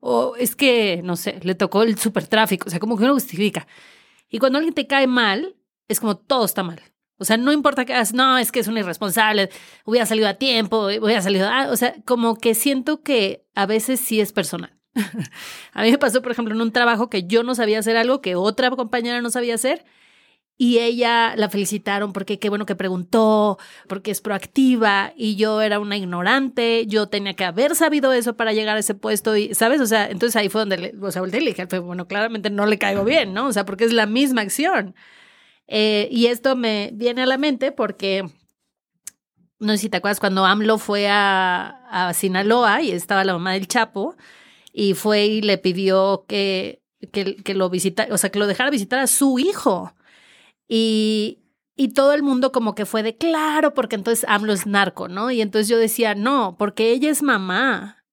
O 0.00 0.34
es 0.36 0.56
que, 0.56 1.00
no 1.04 1.16
sé, 1.16 1.38
le 1.42 1.54
tocó 1.54 1.84
el 1.84 1.96
supertráfico. 1.96 2.66
O 2.66 2.70
sea, 2.70 2.80
como 2.80 2.98
que 2.98 3.04
uno 3.04 3.14
justifica. 3.14 3.66
Y 4.28 4.38
cuando 4.38 4.58
alguien 4.58 4.74
te 4.74 4.88
cae 4.88 5.06
mal, 5.06 5.56
es 5.88 6.00
como 6.00 6.16
todo 6.16 6.44
está 6.44 6.64
mal. 6.64 6.82
O 7.18 7.24
sea, 7.24 7.36
no 7.36 7.52
importa 7.52 7.84
que 7.84 7.94
hagas, 7.94 8.12
no, 8.14 8.36
es 8.36 8.50
que 8.50 8.60
es 8.60 8.68
un 8.68 8.76
irresponsable, 8.76 9.48
hubiera 9.84 10.04
salido 10.04 10.28
a 10.28 10.34
tiempo, 10.34 10.86
hubiera 10.86 11.22
salido 11.22 11.48
a... 11.48 11.70
O 11.70 11.76
sea, 11.76 11.94
como 12.04 12.36
que 12.36 12.54
siento 12.54 13.02
que 13.02 13.46
a 13.54 13.64
veces 13.64 14.00
sí 14.00 14.20
es 14.20 14.32
personal. 14.32 14.76
a 15.72 15.82
mí 15.82 15.90
me 15.92 15.98
pasó, 15.98 16.20
por 16.20 16.32
ejemplo, 16.32 16.52
en 16.52 16.60
un 16.60 16.72
trabajo 16.72 17.08
que 17.08 17.28
yo 17.28 17.44
no 17.44 17.54
sabía 17.54 17.78
hacer 17.78 17.96
algo 17.96 18.20
que 18.20 18.34
otra 18.34 18.70
compañera 18.72 19.22
no 19.22 19.30
sabía 19.30 19.54
hacer 19.54 19.84
y 20.58 20.78
ella 20.78 21.34
la 21.36 21.50
felicitaron 21.50 22.12
porque 22.12 22.38
qué 22.38 22.48
bueno 22.48 22.64
que 22.64 22.74
preguntó, 22.74 23.58
porque 23.88 24.10
es 24.10 24.20
proactiva 24.20 25.12
y 25.16 25.36
yo 25.36 25.60
era 25.60 25.78
una 25.78 25.96
ignorante, 25.96 26.86
yo 26.86 27.08
tenía 27.08 27.34
que 27.34 27.44
haber 27.44 27.74
sabido 27.74 28.12
eso 28.12 28.36
para 28.36 28.52
llegar 28.52 28.76
a 28.76 28.80
ese 28.80 28.94
puesto 28.94 29.36
y, 29.36 29.54
¿sabes? 29.54 29.80
O 29.80 29.86
sea, 29.86 30.08
entonces 30.08 30.36
ahí 30.36 30.48
fue 30.48 30.62
donde, 30.62 30.78
le, 30.78 30.94
o 31.00 31.10
sea, 31.10 31.20
volteé 31.20 31.40
dije, 31.40 31.66
bueno, 31.80 32.08
claramente 32.08 32.48
no 32.50 32.66
le 32.66 32.78
caigo 32.78 33.04
bien, 33.04 33.34
¿no? 33.34 33.46
O 33.46 33.52
sea, 33.52 33.66
porque 33.66 33.84
es 33.84 33.92
la 33.92 34.06
misma 34.06 34.42
acción. 34.42 34.94
Eh, 35.68 36.08
y 36.10 36.26
esto 36.26 36.56
me 36.56 36.90
viene 36.94 37.22
a 37.22 37.26
la 37.26 37.38
mente 37.38 37.72
porque, 37.72 38.24
no 39.58 39.72
sé 39.72 39.78
si 39.78 39.88
te 39.90 39.98
acuerdas, 39.98 40.20
cuando 40.20 40.46
AMLO 40.46 40.78
fue 40.78 41.08
a, 41.08 42.08
a 42.08 42.14
Sinaloa 42.14 42.82
y 42.82 42.92
estaba 42.92 43.24
la 43.24 43.32
mamá 43.34 43.52
del 43.52 43.68
Chapo 43.68 44.16
y 44.72 44.94
fue 44.94 45.26
y 45.26 45.42
le 45.42 45.58
pidió 45.58 46.24
que, 46.28 46.82
que, 47.12 47.36
que 47.36 47.54
lo 47.54 47.68
visitara, 47.70 48.14
o 48.14 48.18
sea, 48.18 48.30
que 48.30 48.38
lo 48.38 48.46
dejara 48.46 48.70
visitar 48.70 49.00
a 49.00 49.06
su 49.06 49.38
hijo. 49.38 49.92
Y, 50.68 51.46
y 51.76 51.88
todo 51.88 52.12
el 52.14 52.22
mundo 52.22 52.52
como 52.52 52.74
que 52.74 52.86
fue 52.86 53.02
de 53.02 53.16
claro, 53.16 53.74
porque 53.74 53.96
entonces 53.96 54.24
AMLO 54.28 54.52
es 54.54 54.66
narco, 54.66 55.08
¿no? 55.08 55.30
Y 55.30 55.42
entonces 55.42 55.68
yo 55.68 55.78
decía, 55.78 56.14
no, 56.14 56.56
porque 56.58 56.90
ella 56.90 57.10
es 57.10 57.22
mamá. 57.22 58.04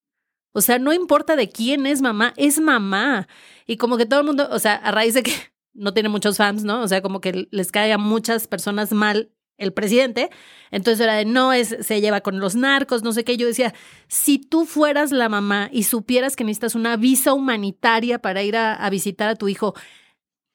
O 0.52 0.62
sea, 0.62 0.80
no 0.80 0.94
importa 0.94 1.36
de 1.36 1.50
quién 1.50 1.86
es 1.88 2.02
mamá, 2.02 2.34
es 2.38 2.60
mamá. 2.60 3.28
Y 3.66 3.78
como 3.78 3.98
que 3.98 4.06
todo 4.06 4.20
el 4.20 4.26
mundo, 4.26 4.48
o 4.52 4.60
sea, 4.60 4.76
a 4.76 4.92
raíz 4.92 5.14
de 5.14 5.24
que 5.24 5.32
no 5.74 5.94
tiene 5.94 6.10
muchos 6.10 6.38
fans, 6.38 6.64
¿no? 6.64 6.82
O 6.82 6.88
sea, 6.88 7.02
como 7.02 7.22
que 7.22 7.48
les 7.52 7.72
cae 7.72 7.94
a 7.94 7.98
muchas 7.98 8.48
personas 8.48 8.92
mal 8.92 9.32
el 9.58 9.72
presidente. 9.72 10.30
Entonces 10.70 11.00
era 11.00 11.16
de 11.16 11.26
no, 11.26 11.54
es, 11.54 11.78
se 11.80 12.02
lleva 12.02 12.22
con 12.22 12.40
los 12.40 12.56
narcos, 12.56 13.02
no 13.02 13.14
sé 13.14 13.24
qué. 13.24 13.38
Yo 13.38 13.48
decía, 13.48 13.74
si 14.08 14.40
tú 14.40 14.66
fueras 14.66 15.12
la 15.12 15.30
mamá 15.30 15.70
y 15.72 15.84
supieras 15.84 16.36
que 16.36 16.44
necesitas 16.44 16.76
una 16.76 16.98
visa 16.98 17.34
humanitaria 17.34 18.20
para 18.20 18.44
ir 18.44 18.58
a 18.58 18.90
visitar 18.90 19.30
a 19.30 19.36
tu 19.36 19.48
hijo, 19.48 19.74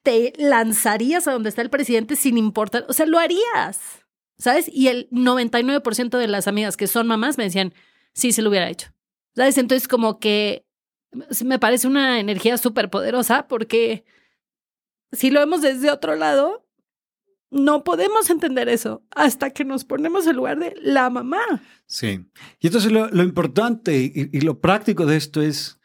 te 0.08 0.32
lanzarías 0.38 1.28
a 1.28 1.32
donde 1.32 1.50
está 1.50 1.60
el 1.60 1.68
presidente 1.68 2.16
sin 2.16 2.38
importar, 2.38 2.86
o 2.88 2.94
sea, 2.94 3.04
lo 3.04 3.18
harías, 3.18 4.06
¿sabes? 4.38 4.66
Y 4.72 4.88
el 4.88 5.06
99% 5.10 6.16
de 6.16 6.26
las 6.26 6.48
amigas 6.48 6.78
que 6.78 6.86
son 6.86 7.06
mamás 7.06 7.36
me 7.36 7.44
decían, 7.44 7.74
sí, 8.14 8.32
se 8.32 8.40
lo 8.40 8.48
hubiera 8.48 8.70
hecho, 8.70 8.88
¿sabes? 9.36 9.58
Entonces 9.58 9.86
como 9.86 10.18
que 10.18 10.64
me 11.44 11.58
parece 11.58 11.88
una 11.88 12.20
energía 12.20 12.56
súper 12.56 12.88
poderosa 12.88 13.48
porque 13.48 14.06
si 15.12 15.28
lo 15.28 15.40
vemos 15.40 15.60
desde 15.60 15.90
otro 15.90 16.16
lado, 16.16 16.66
no 17.50 17.84
podemos 17.84 18.30
entender 18.30 18.70
eso 18.70 19.04
hasta 19.10 19.50
que 19.50 19.66
nos 19.66 19.84
ponemos 19.84 20.26
en 20.26 20.36
lugar 20.36 20.58
de 20.58 20.74
la 20.80 21.10
mamá. 21.10 21.42
Sí. 21.84 22.24
Y 22.60 22.68
entonces 22.68 22.90
lo, 22.90 23.22
importante 23.22 23.98
y, 23.98 24.30
y, 24.32 24.40
lo 24.40 24.58
práctico 24.58 25.04
de 25.04 25.18
esto 25.18 25.42
es 25.42 25.78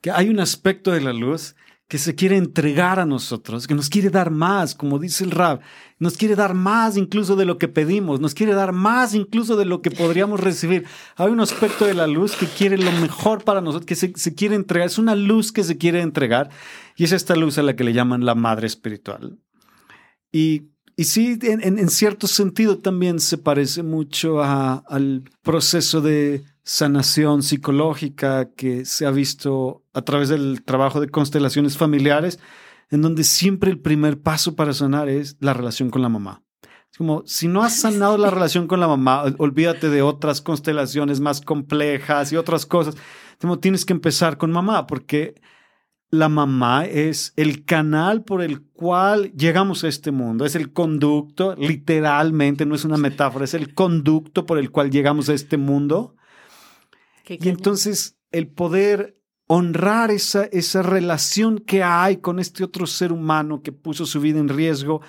que 0.00 0.10
hay 0.10 0.30
un 0.30 0.40
aspecto 0.40 0.90
de 0.90 1.00
la 1.00 1.12
luz 1.12 1.54
que 1.92 1.98
se 1.98 2.14
quiere 2.14 2.38
entregar 2.38 2.98
a 2.98 3.04
nosotros, 3.04 3.66
que 3.66 3.74
nos 3.74 3.90
quiere 3.90 4.08
dar 4.08 4.30
más, 4.30 4.74
como 4.74 4.98
dice 4.98 5.24
el 5.24 5.30
Rab, 5.30 5.60
nos 5.98 6.16
quiere 6.16 6.34
dar 6.34 6.54
más 6.54 6.96
incluso 6.96 7.36
de 7.36 7.44
lo 7.44 7.58
que 7.58 7.68
pedimos, 7.68 8.18
nos 8.18 8.32
quiere 8.32 8.54
dar 8.54 8.72
más 8.72 9.14
incluso 9.14 9.56
de 9.56 9.66
lo 9.66 9.82
que 9.82 9.90
podríamos 9.90 10.40
recibir. 10.40 10.86
Hay 11.16 11.30
un 11.30 11.40
aspecto 11.40 11.84
de 11.84 11.92
la 11.92 12.06
luz 12.06 12.34
que 12.34 12.46
quiere 12.46 12.78
lo 12.78 12.90
mejor 12.92 13.44
para 13.44 13.60
nosotros, 13.60 13.84
que 13.84 13.94
se, 13.94 14.34
quiere 14.34 14.54
entregar, 14.54 14.86
es 14.86 14.96
una 14.96 15.14
luz 15.14 15.52
que 15.52 15.64
se 15.64 15.76
quiere 15.76 16.00
entregar 16.00 16.48
y 16.96 17.04
es 17.04 17.12
esta 17.12 17.36
luz 17.36 17.58
a 17.58 17.62
la 17.62 17.76
que 17.76 17.84
le 17.84 17.92
llaman 17.92 18.24
la 18.24 18.34
madre 18.34 18.68
espiritual. 18.68 19.38
Y 20.32 20.70
y 20.94 21.04
sí, 21.04 21.38
en, 21.42 21.88
cierto 21.88 22.26
sentido 22.26 22.78
también 22.78 23.18
se 23.18 23.38
parece 23.38 23.82
mucho 23.82 24.42
al 24.42 25.24
proceso 25.42 26.02
de 26.02 26.44
sanación 26.64 27.42
psicológica 27.42 28.50
que 28.54 28.84
se 28.84 29.06
ha 29.06 29.10
visto 29.10 29.84
a 29.92 30.02
través 30.02 30.28
del 30.28 30.62
trabajo 30.62 31.00
de 31.00 31.08
constelaciones 31.08 31.76
familiares, 31.76 32.38
en 32.90 33.02
donde 33.02 33.24
siempre 33.24 33.70
el 33.70 33.80
primer 33.80 34.20
paso 34.20 34.54
para 34.54 34.72
sanar 34.72 35.08
es 35.08 35.36
la 35.40 35.54
relación 35.54 35.90
con 35.90 36.02
la 36.02 36.08
mamá. 36.08 36.42
Es 36.90 36.98
como, 36.98 37.22
si 37.26 37.48
no 37.48 37.62
has 37.62 37.80
sanado 37.80 38.18
la 38.18 38.30
relación 38.30 38.66
con 38.66 38.80
la 38.80 38.88
mamá, 38.88 39.24
olvídate 39.38 39.88
de 39.88 40.02
otras 40.02 40.40
constelaciones 40.40 41.20
más 41.20 41.40
complejas 41.40 42.32
y 42.32 42.36
otras 42.36 42.66
cosas. 42.66 42.96
Como 43.40 43.58
tienes 43.58 43.84
que 43.84 43.94
empezar 43.94 44.36
con 44.36 44.52
mamá, 44.52 44.86
porque 44.86 45.34
la 46.10 46.28
mamá 46.28 46.84
es 46.84 47.32
el 47.36 47.64
canal 47.64 48.22
por 48.22 48.42
el 48.42 48.62
cual 48.62 49.32
llegamos 49.32 49.82
a 49.82 49.88
este 49.88 50.10
mundo, 50.12 50.44
es 50.44 50.54
el 50.54 50.72
conducto, 50.72 51.56
literalmente, 51.56 52.66
no 52.66 52.74
es 52.74 52.84
una 52.84 52.98
metáfora, 52.98 53.46
es 53.46 53.54
el 53.54 53.74
conducto 53.74 54.44
por 54.44 54.58
el 54.58 54.70
cual 54.70 54.90
llegamos 54.90 55.30
a 55.30 55.34
este 55.34 55.56
mundo 55.56 56.14
y 57.28 57.48
entonces 57.48 58.16
el 58.30 58.48
poder 58.48 59.18
honrar 59.46 60.10
esa, 60.10 60.44
esa 60.44 60.82
relación 60.82 61.58
que 61.58 61.82
hay 61.82 62.18
con 62.18 62.38
este 62.38 62.64
otro 62.64 62.86
ser 62.86 63.12
humano 63.12 63.62
que 63.62 63.72
puso 63.72 64.06
su 64.06 64.20
vida 64.20 64.38
en 64.38 64.48
riesgo, 64.48 65.02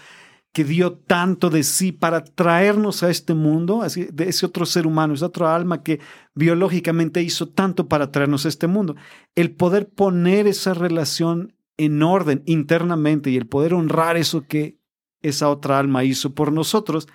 que 0.52 0.64
dio 0.64 0.94
tanto 0.94 1.50
de 1.50 1.64
sí 1.64 1.92
para 1.92 2.24
traernos 2.24 3.04
a 3.04 3.10
este 3.10 3.34
mundo, 3.34 3.82
así, 3.82 4.08
de 4.12 4.30
ese 4.30 4.46
otro 4.46 4.66
ser 4.66 4.86
humano, 4.86 5.14
esa 5.14 5.28
otra 5.28 5.56
alma 5.56 5.82
que 5.82 6.00
biológicamente 6.36 7.24
hizo 7.24 7.50
tanto 7.50 7.88
para 7.88 8.12
traernos 8.12 8.46
a 8.46 8.50
este 8.50 8.68
mundo. 8.68 8.96
El 9.34 9.52
poder 9.52 9.90
poner 9.90 10.46
esa 10.46 10.74
relación 10.74 11.56
en 11.78 12.04
orden 12.04 12.44
internamente 12.46 13.32
y 13.32 13.38
el 13.38 13.48
poder 13.48 13.74
honrar 13.74 14.16
eso 14.16 14.46
que 14.48 14.78
esa 15.22 15.50
otra 15.50 15.80
alma 15.80 16.04
hizo 16.04 16.36
por 16.36 16.52
nosotros, 16.52 17.08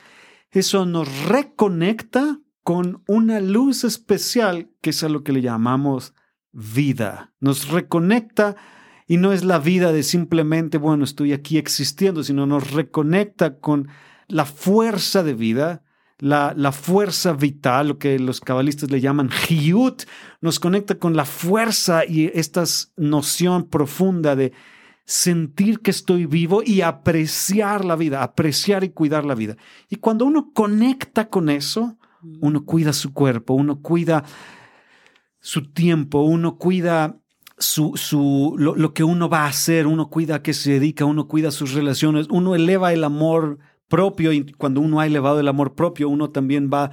eso 0.50 0.84
nos 0.86 1.26
reconecta 1.26 2.40
con 2.68 3.02
una 3.08 3.40
luz 3.40 3.84
especial 3.84 4.68
que 4.82 4.90
es 4.90 5.02
a 5.02 5.08
lo 5.08 5.24
que 5.24 5.32
le 5.32 5.40
llamamos 5.40 6.12
vida. 6.52 7.32
Nos 7.40 7.70
reconecta 7.70 8.56
y 9.06 9.16
no 9.16 9.32
es 9.32 9.42
la 9.42 9.58
vida 9.58 9.90
de 9.90 10.02
simplemente, 10.02 10.76
bueno, 10.76 11.04
estoy 11.04 11.32
aquí 11.32 11.56
existiendo, 11.56 12.22
sino 12.22 12.44
nos 12.44 12.72
reconecta 12.72 13.58
con 13.58 13.88
la 14.26 14.44
fuerza 14.44 15.22
de 15.22 15.32
vida, 15.32 15.82
la, 16.18 16.52
la 16.54 16.72
fuerza 16.72 17.32
vital, 17.32 17.88
lo 17.88 17.98
que 17.98 18.18
los 18.18 18.42
cabalistas 18.42 18.90
le 18.90 19.00
llaman 19.00 19.30
hiut, 19.48 20.02
nos 20.42 20.60
conecta 20.60 20.98
con 20.98 21.16
la 21.16 21.24
fuerza 21.24 22.04
y 22.04 22.30
esta 22.34 22.64
noción 22.98 23.70
profunda 23.70 24.36
de 24.36 24.52
sentir 25.06 25.80
que 25.80 25.90
estoy 25.90 26.26
vivo 26.26 26.62
y 26.62 26.82
apreciar 26.82 27.86
la 27.86 27.96
vida, 27.96 28.22
apreciar 28.22 28.84
y 28.84 28.90
cuidar 28.90 29.24
la 29.24 29.34
vida. 29.34 29.56
Y 29.88 29.96
cuando 29.96 30.26
uno 30.26 30.50
conecta 30.52 31.30
con 31.30 31.48
eso, 31.48 31.96
uno 32.40 32.64
cuida 32.64 32.92
su 32.92 33.12
cuerpo, 33.12 33.54
uno 33.54 33.80
cuida 33.80 34.24
su 35.40 35.70
tiempo, 35.72 36.20
uno 36.20 36.56
cuida 36.56 37.20
su, 37.58 37.92
su, 37.96 38.54
lo, 38.58 38.94
que 38.94 39.04
uno 39.04 39.28
va 39.28 39.44
a 39.44 39.48
hacer, 39.48 39.86
uno 39.86 40.08
cuida 40.08 40.36
a 40.36 40.42
qué 40.42 40.54
se 40.54 40.72
dedica, 40.72 41.04
uno 41.04 41.26
cuida 41.26 41.50
sus 41.50 41.72
relaciones, 41.72 42.26
uno 42.30 42.54
eleva 42.54 42.92
el 42.92 43.04
amor 43.04 43.58
propio 43.88 44.32
y 44.32 44.52
cuando 44.52 44.80
uno 44.80 45.00
ha 45.00 45.06
elevado 45.06 45.40
el 45.40 45.48
amor 45.48 45.74
propio, 45.74 46.08
uno 46.08 46.30
también 46.30 46.70
va 46.72 46.84
a 46.84 46.90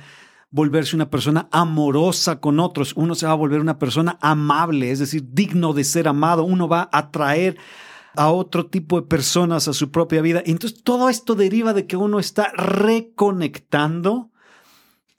volverse 0.50 0.96
una 0.96 1.10
persona 1.10 1.50
amorosa 1.52 2.40
con 2.40 2.60
otros, 2.60 2.94
uno 2.96 3.14
se 3.16 3.26
va 3.26 3.34
a 3.34 3.36
volver 3.36 3.60
una 3.60 3.78
persona 3.78 4.18
amable, 4.22 4.92
es 4.92 5.00
decir, 5.00 5.26
digno 5.32 5.74
de 5.74 5.84
ser 5.84 6.08
amado, 6.08 6.44
uno 6.44 6.68
va 6.68 6.90
a 6.92 7.00
atraer 7.00 7.58
a 8.16 8.32
otro 8.32 8.68
tipo 8.68 9.00
de 9.00 9.08
personas 9.08 9.68
a 9.68 9.74
su 9.74 9.92
propia 9.92 10.22
vida. 10.22 10.42
Entonces 10.46 10.82
todo 10.84 11.10
esto 11.10 11.36
deriva 11.36 11.74
de 11.74 11.86
que 11.86 11.98
uno 11.98 12.20
está 12.20 12.52
reconectando 12.56 14.32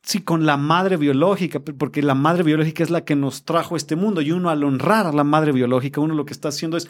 sí, 0.06 0.20
con 0.20 0.46
la 0.46 0.56
madre 0.56 0.96
biológica, 0.96 1.58
porque 1.60 2.00
la 2.00 2.14
madre 2.14 2.44
biológica 2.44 2.84
es 2.84 2.90
la 2.90 3.04
que 3.04 3.16
nos 3.16 3.44
trajo 3.44 3.74
a 3.74 3.76
este 3.76 3.96
mundo 3.96 4.22
y 4.22 4.30
uno 4.30 4.50
al 4.50 4.62
honrar 4.62 5.06
a 5.06 5.12
la 5.12 5.24
madre 5.24 5.50
biológica, 5.50 6.00
uno 6.00 6.14
lo 6.14 6.24
que 6.24 6.32
está 6.32 6.48
haciendo 6.48 6.76
es 6.76 6.88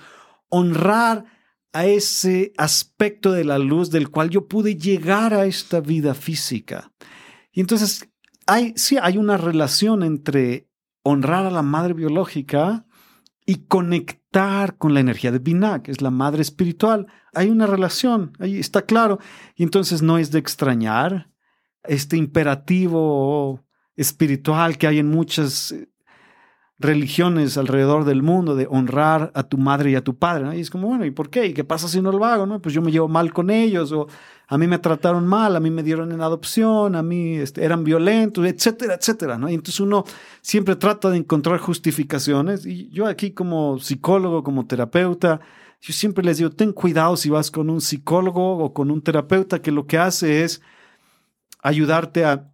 honrar 0.51 1.25
a 1.73 1.87
ese 1.87 2.53
aspecto 2.59 3.33
de 3.33 3.45
la 3.45 3.59
luz 3.59 3.91
del 3.91 4.11
cual 4.11 4.29
yo 4.29 4.47
pude 4.47 4.77
llegar 4.77 5.33
a 5.33 5.47
esta 5.47 5.81
vida 5.81 6.15
física. 6.15 6.93
Y 7.53 7.61
entonces, 7.61 8.07
hay, 8.47 8.75
sí, 8.77 8.99
hay 9.01 9.17
una 9.17 9.39
relación 9.39 10.03
entre 10.03 10.69
honrar 11.03 11.47
a 11.47 11.51
la 11.51 11.63
madre 11.63 11.95
biológica 11.95 12.87
y 13.47 13.67
conectar 13.67 14.77
con 14.77 14.93
la 14.93 15.01
energía 15.01 15.33
de 15.33 15.39
Binah, 15.39 15.83
que 15.83 15.91
es 15.91 16.03
la 16.03 16.11
madre 16.11 16.43
espiritual. 16.43 17.07
Hay 17.33 17.49
una 17.49 17.67
relación, 17.67 18.33
ahí 18.39 18.59
está 18.59 18.83
claro. 18.83 19.21
Y 19.55 19.63
entonces 19.63 20.03
no 20.03 20.19
es 20.19 20.31
de 20.33 20.39
extrañar 20.39 21.31
este 21.89 22.17
imperativo 22.17 23.65
espiritual 23.97 24.79
que 24.79 24.87
hay 24.87 24.99
en 24.99 25.09
muchas 25.09 25.75
religiones 26.79 27.57
alrededor 27.57 28.05
del 28.05 28.23
mundo 28.23 28.55
de 28.55 28.67
honrar 28.69 29.33
a 29.35 29.45
tu 29.45 29.57
madre 29.57 29.93
y 29.93 29.95
a 29.95 30.05
tu 30.05 30.17
padre. 30.17 30.57
Y 30.57 30.61
es 30.61 30.71
como, 30.71 30.89
bueno, 30.89 31.07
¿y 31.07 31.11
por 31.11 31.31
qué? 31.31 31.47
¿Y 31.47 31.55
qué 31.55 31.65
pasa 31.65 31.89
si 31.89 32.03
no 32.03 32.13
lo 32.13 32.25
hago? 32.25 32.45
¿no? 32.45 32.61
Pues 32.61 32.75
yo 32.75 32.83
me 32.83 32.93
llevo 32.93 33.09
mal 33.09 33.33
con 33.33 33.49
ellos, 33.49 33.93
o 33.93 34.07
a 34.49 34.59
mí 34.59 34.67
me 34.67 34.79
trataron 34.79 35.27
mal, 35.27 35.57
a 35.57 35.61
mí 35.61 35.71
me 35.71 35.83
dieron 35.83 36.13
en 36.13 36.21
adopción, 36.21 36.95
a 36.95 37.03
mí 37.03 37.37
este, 37.37 37.65
eran 37.65 37.83
violentos, 37.83 38.45
etcétera, 38.45 38.95
etcétera. 38.95 39.39
¿no? 39.39 39.49
Y 39.49 39.55
entonces 39.55 39.81
uno 39.81 40.05
siempre 40.43 40.77
trata 40.77 41.09
de 41.09 41.17
encontrar 41.17 41.59
justificaciones. 41.59 42.67
Y 42.67 42.91
yo 42.91 43.07
aquí 43.07 43.31
como 43.31 43.79
psicólogo, 43.79 44.43
como 44.43 44.67
terapeuta, 44.67 45.41
yo 45.81 45.95
siempre 45.95 46.25
les 46.25 46.39
digo, 46.39 46.51
ten 46.51 46.73
cuidado 46.73 47.17
si 47.17 47.31
vas 47.31 47.51
con 47.51 47.71
un 47.71 47.81
psicólogo 47.81 48.59
o 48.59 48.75
con 48.75 48.91
un 48.91 49.01
terapeuta 49.01 49.63
que 49.63 49.71
lo 49.71 49.87
que 49.87 49.99
hace 49.99 50.45
es 50.45 50.61
ayudarte 51.67 52.25
a 52.25 52.53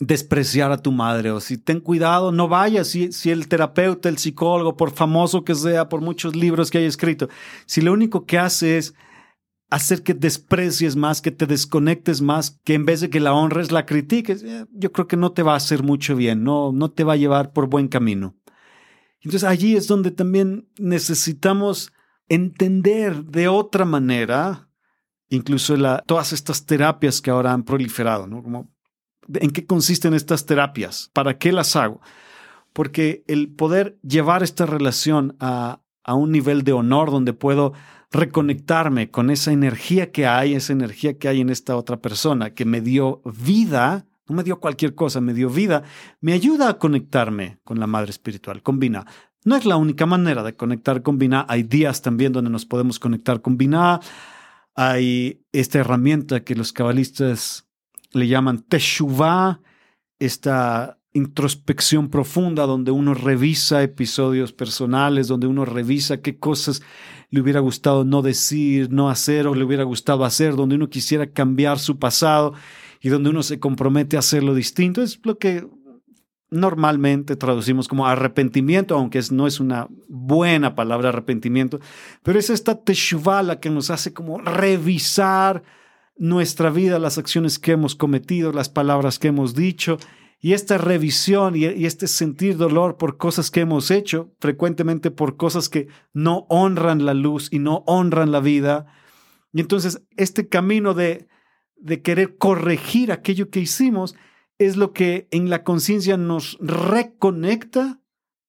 despreciar 0.00 0.70
a 0.70 0.78
tu 0.78 0.92
madre 0.92 1.30
o 1.30 1.40
si 1.40 1.58
ten 1.58 1.80
cuidado, 1.80 2.32
no 2.32 2.48
vayas 2.48 2.88
si, 2.88 3.12
si 3.12 3.30
el 3.30 3.48
terapeuta, 3.48 4.08
el 4.08 4.18
psicólogo, 4.18 4.76
por 4.76 4.92
famoso 4.92 5.44
que 5.44 5.54
sea, 5.54 5.88
por 5.88 6.00
muchos 6.00 6.36
libros 6.36 6.70
que 6.70 6.78
haya 6.78 6.86
escrito, 6.86 7.28
si 7.66 7.80
lo 7.80 7.92
único 7.92 8.24
que 8.24 8.38
hace 8.38 8.78
es 8.78 8.94
hacer 9.70 10.02
que 10.02 10.14
desprecies 10.14 10.96
más, 10.96 11.20
que 11.20 11.30
te 11.30 11.46
desconectes 11.46 12.22
más, 12.22 12.58
que 12.64 12.74
en 12.74 12.86
vez 12.86 13.00
de 13.00 13.10
que 13.10 13.20
la 13.20 13.34
honres, 13.34 13.70
la 13.70 13.84
critiques, 13.84 14.42
eh, 14.42 14.64
yo 14.72 14.92
creo 14.92 15.06
que 15.06 15.16
no 15.16 15.32
te 15.32 15.42
va 15.42 15.52
a 15.52 15.56
hacer 15.56 15.82
mucho 15.82 16.16
bien, 16.16 16.42
no, 16.42 16.72
no 16.72 16.90
te 16.90 17.04
va 17.04 17.14
a 17.14 17.16
llevar 17.16 17.52
por 17.52 17.68
buen 17.68 17.88
camino. 17.88 18.34
Entonces 19.20 19.44
allí 19.44 19.76
es 19.76 19.88
donde 19.88 20.10
también 20.10 20.70
necesitamos 20.78 21.92
entender 22.28 23.24
de 23.24 23.48
otra 23.48 23.84
manera, 23.84 24.67
incluso 25.30 25.74
todas 26.06 26.32
estas 26.32 26.64
terapias 26.66 27.20
que 27.20 27.30
ahora 27.30 27.52
han 27.52 27.64
proliferado, 27.64 28.26
¿no? 28.26 28.68
¿En 29.34 29.50
qué 29.50 29.66
consisten 29.66 30.14
estas 30.14 30.46
terapias? 30.46 31.10
¿Para 31.12 31.38
qué 31.38 31.52
las 31.52 31.76
hago? 31.76 32.00
Porque 32.72 33.24
el 33.26 33.50
poder 33.50 33.98
llevar 34.02 34.42
esta 34.42 34.64
relación 34.64 35.36
a, 35.40 35.80
a 36.02 36.14
un 36.14 36.32
nivel 36.32 36.62
de 36.62 36.72
honor 36.72 37.10
donde 37.10 37.34
puedo 37.34 37.74
reconectarme 38.10 39.10
con 39.10 39.30
esa 39.30 39.52
energía 39.52 40.10
que 40.10 40.26
hay, 40.26 40.54
esa 40.54 40.72
energía 40.72 41.18
que 41.18 41.28
hay 41.28 41.40
en 41.40 41.50
esta 41.50 41.76
otra 41.76 41.98
persona 41.98 42.54
que 42.54 42.64
me 42.64 42.80
dio 42.80 43.20
vida, 43.24 44.06
no 44.26 44.36
me 44.36 44.44
dio 44.44 44.60
cualquier 44.60 44.94
cosa, 44.94 45.20
me 45.20 45.34
dio 45.34 45.50
vida, 45.50 45.82
me 46.20 46.32
ayuda 46.32 46.68
a 46.70 46.78
conectarme 46.78 47.58
con 47.64 47.78
la 47.78 47.86
madre 47.86 48.10
espiritual, 48.10 48.62
con 48.62 48.78
Binah. 48.78 49.06
No 49.44 49.56
es 49.56 49.64
la 49.66 49.76
única 49.76 50.06
manera 50.06 50.42
de 50.42 50.56
conectar 50.56 51.02
con 51.02 51.18
Binah, 51.18 51.46
hay 51.48 51.62
días 51.62 52.02
también 52.02 52.32
donde 52.32 52.50
nos 52.50 52.64
podemos 52.64 52.98
conectar 52.98 53.42
con 53.42 53.58
Binah, 53.58 54.00
hay 54.80 55.44
esta 55.50 55.80
herramienta 55.80 56.44
que 56.44 56.54
los 56.54 56.72
cabalistas 56.72 57.66
le 58.12 58.28
llaman 58.28 58.60
Teshuvah, 58.60 59.60
esta 60.20 61.00
introspección 61.12 62.10
profunda 62.10 62.64
donde 62.64 62.92
uno 62.92 63.12
revisa 63.12 63.82
episodios 63.82 64.52
personales, 64.52 65.26
donde 65.26 65.48
uno 65.48 65.64
revisa 65.64 66.20
qué 66.20 66.38
cosas 66.38 66.80
le 67.30 67.40
hubiera 67.40 67.58
gustado 67.58 68.04
no 68.04 68.22
decir, 68.22 68.88
no 68.92 69.10
hacer 69.10 69.48
o 69.48 69.56
le 69.56 69.64
hubiera 69.64 69.82
gustado 69.82 70.24
hacer, 70.24 70.54
donde 70.54 70.76
uno 70.76 70.88
quisiera 70.88 71.26
cambiar 71.26 71.80
su 71.80 71.98
pasado 71.98 72.54
y 73.00 73.08
donde 73.08 73.30
uno 73.30 73.42
se 73.42 73.58
compromete 73.58 74.14
a 74.14 74.20
hacerlo 74.20 74.54
distinto. 74.54 75.02
Es 75.02 75.18
lo 75.24 75.38
que 75.38 75.66
normalmente 76.50 77.36
traducimos 77.36 77.88
como 77.88 78.06
arrepentimiento, 78.06 78.94
aunque 78.94 79.20
no 79.30 79.46
es 79.46 79.60
una 79.60 79.88
buena 80.08 80.74
palabra 80.74 81.10
arrepentimiento, 81.10 81.80
pero 82.22 82.38
es 82.38 82.50
esta 82.50 82.82
teshuvah 82.82 83.42
la 83.42 83.60
que 83.60 83.70
nos 83.70 83.90
hace 83.90 84.12
como 84.12 84.38
revisar 84.38 85.62
nuestra 86.16 86.70
vida, 86.70 86.98
las 86.98 87.18
acciones 87.18 87.58
que 87.58 87.72
hemos 87.72 87.94
cometido, 87.94 88.52
las 88.52 88.68
palabras 88.68 89.18
que 89.18 89.28
hemos 89.28 89.54
dicho, 89.54 89.98
y 90.40 90.52
esta 90.52 90.78
revisión 90.78 91.56
y, 91.56 91.64
este 91.64 92.06
sentir 92.06 92.56
dolor 92.56 92.96
por 92.96 93.16
cosas 93.16 93.50
que 93.50 93.60
hemos 93.60 93.90
hecho, 93.90 94.32
frecuentemente 94.38 95.10
por 95.10 95.36
cosas 95.36 95.68
que 95.68 95.88
no 96.12 96.46
honran 96.48 97.04
la 97.04 97.14
luz 97.14 97.48
y 97.50 97.58
no 97.58 97.82
honran 97.86 98.30
la 98.30 98.40
vida. 98.40 98.86
Y 99.52 99.60
entonces 99.60 100.02
este 100.16 100.48
camino 100.48 100.94
de, 100.94 101.28
de 101.76 102.02
querer 102.02 102.36
corregir 102.36 103.10
aquello 103.10 103.50
que 103.50 103.60
hicimos 103.60 104.14
es 104.58 104.76
lo 104.76 104.92
que 104.92 105.28
en 105.30 105.50
la 105.50 105.62
conciencia 105.62 106.16
nos 106.16 106.58
reconecta 106.60 108.00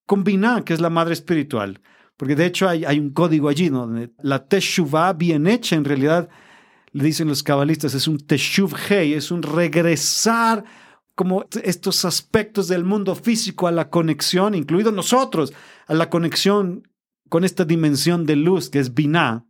con 0.05 0.23
Binah, 0.23 0.63
que 0.65 0.73
es 0.73 0.81
la 0.81 0.89
madre 0.89 1.13
espiritual. 1.13 1.81
Porque 2.17 2.35
de 2.35 2.47
hecho 2.47 2.67
hay, 2.67 2.99
un 2.99 3.11
código 3.11 3.47
allí 3.47 3.69
donde 3.69 4.11
la 4.21 4.45
Teshuvah 4.45 5.13
bien 5.13 5.47
hecha 5.47 5.75
en 5.75 5.85
realidad 5.85 6.29
le 6.91 7.03
dicen 7.03 7.27
los 7.27 7.43
cabalistas, 7.43 7.93
es 7.93 8.07
un 8.07 8.17
teshuv 8.17 8.75
hei, 8.89 9.13
es 9.13 9.29
un 9.31 9.43
regresar 9.43 10.65
como 11.13 11.45
estos 11.63 12.03
aspectos 12.03 12.67
del 12.67 12.83
mundo 12.83 13.13
físico 13.13 13.67
a 13.67 13.71
la 13.71 13.89
conexión, 13.89 14.55
incluidos 14.55 14.93
nosotros, 14.93 15.53
a 15.87 15.93
la 15.93 16.09
conexión 16.09 16.87
con 17.29 17.43
esta 17.43 17.63
dimensión 17.65 18.25
de 18.25 18.35
luz 18.35 18.69
que 18.69 18.79
es 18.79 18.93
Binah. 18.93 19.45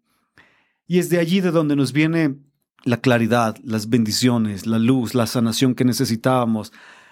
Y 0.86 1.00
es 1.00 1.10
de 1.10 1.20
allí 1.20 1.40
de 1.40 1.52
donde 1.52 1.76
nos 1.76 1.94
viene 1.94 2.36
la 2.84 2.98
claridad, 2.98 3.58
las 3.64 3.90
bendiciones, 3.90 4.66
la 4.66 4.80
luz, 4.80 5.14
la 5.14 5.28
sanación 5.28 5.76
que 5.76 5.86
necesitábamos, 5.86 6.72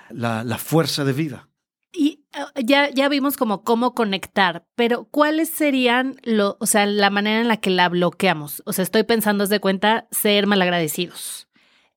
la, 0.09 0.43
la 0.43 0.57
fuerza 0.57 1.03
de 1.03 1.13
vida. 1.13 1.49
Y 1.91 2.25
eh, 2.33 2.63
ya, 2.63 2.89
ya 2.89 3.09
vimos 3.09 3.37
como 3.37 3.63
cómo 3.63 3.93
conectar, 3.93 4.65
pero 4.75 5.05
¿cuáles 5.05 5.49
serían 5.49 6.17
lo, 6.23 6.57
o 6.59 6.65
sea, 6.65 6.85
la 6.85 7.09
manera 7.09 7.41
en 7.41 7.47
la 7.47 7.57
que 7.57 7.69
la 7.69 7.89
bloqueamos? 7.89 8.61
O 8.65 8.73
sea, 8.73 8.83
estoy 8.83 9.03
pensando, 9.03 9.47
de 9.47 9.59
cuenta, 9.59 10.07
ser 10.11 10.47
malagradecidos, 10.47 11.47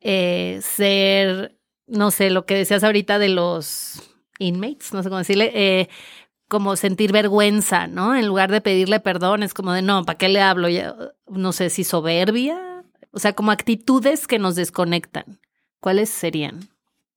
eh, 0.00 0.60
ser, 0.62 1.58
no 1.86 2.10
sé, 2.10 2.30
lo 2.30 2.46
que 2.46 2.54
decías 2.54 2.84
ahorita 2.84 3.18
de 3.18 3.28
los 3.28 4.02
inmates, 4.38 4.92
no 4.94 5.02
sé 5.02 5.08
cómo 5.08 5.18
decirle, 5.18 5.50
eh, 5.54 5.88
como 6.48 6.74
sentir 6.76 7.12
vergüenza, 7.12 7.86
¿no? 7.86 8.16
En 8.16 8.26
lugar 8.26 8.50
de 8.50 8.60
pedirle 8.60 8.98
perdón, 9.00 9.42
es 9.42 9.54
como 9.54 9.72
de, 9.72 9.82
no, 9.82 10.04
¿para 10.04 10.18
qué 10.18 10.28
le 10.28 10.40
hablo? 10.40 10.68
Ya, 10.68 10.96
no 11.28 11.52
sé 11.52 11.70
si 11.70 11.84
soberbia, 11.84 12.69
o 13.12 13.18
sea, 13.18 13.32
como 13.34 13.50
actitudes 13.50 14.26
que 14.26 14.38
nos 14.38 14.54
desconectan. 14.56 15.40
¿Cuáles 15.80 16.10
serían? 16.10 16.68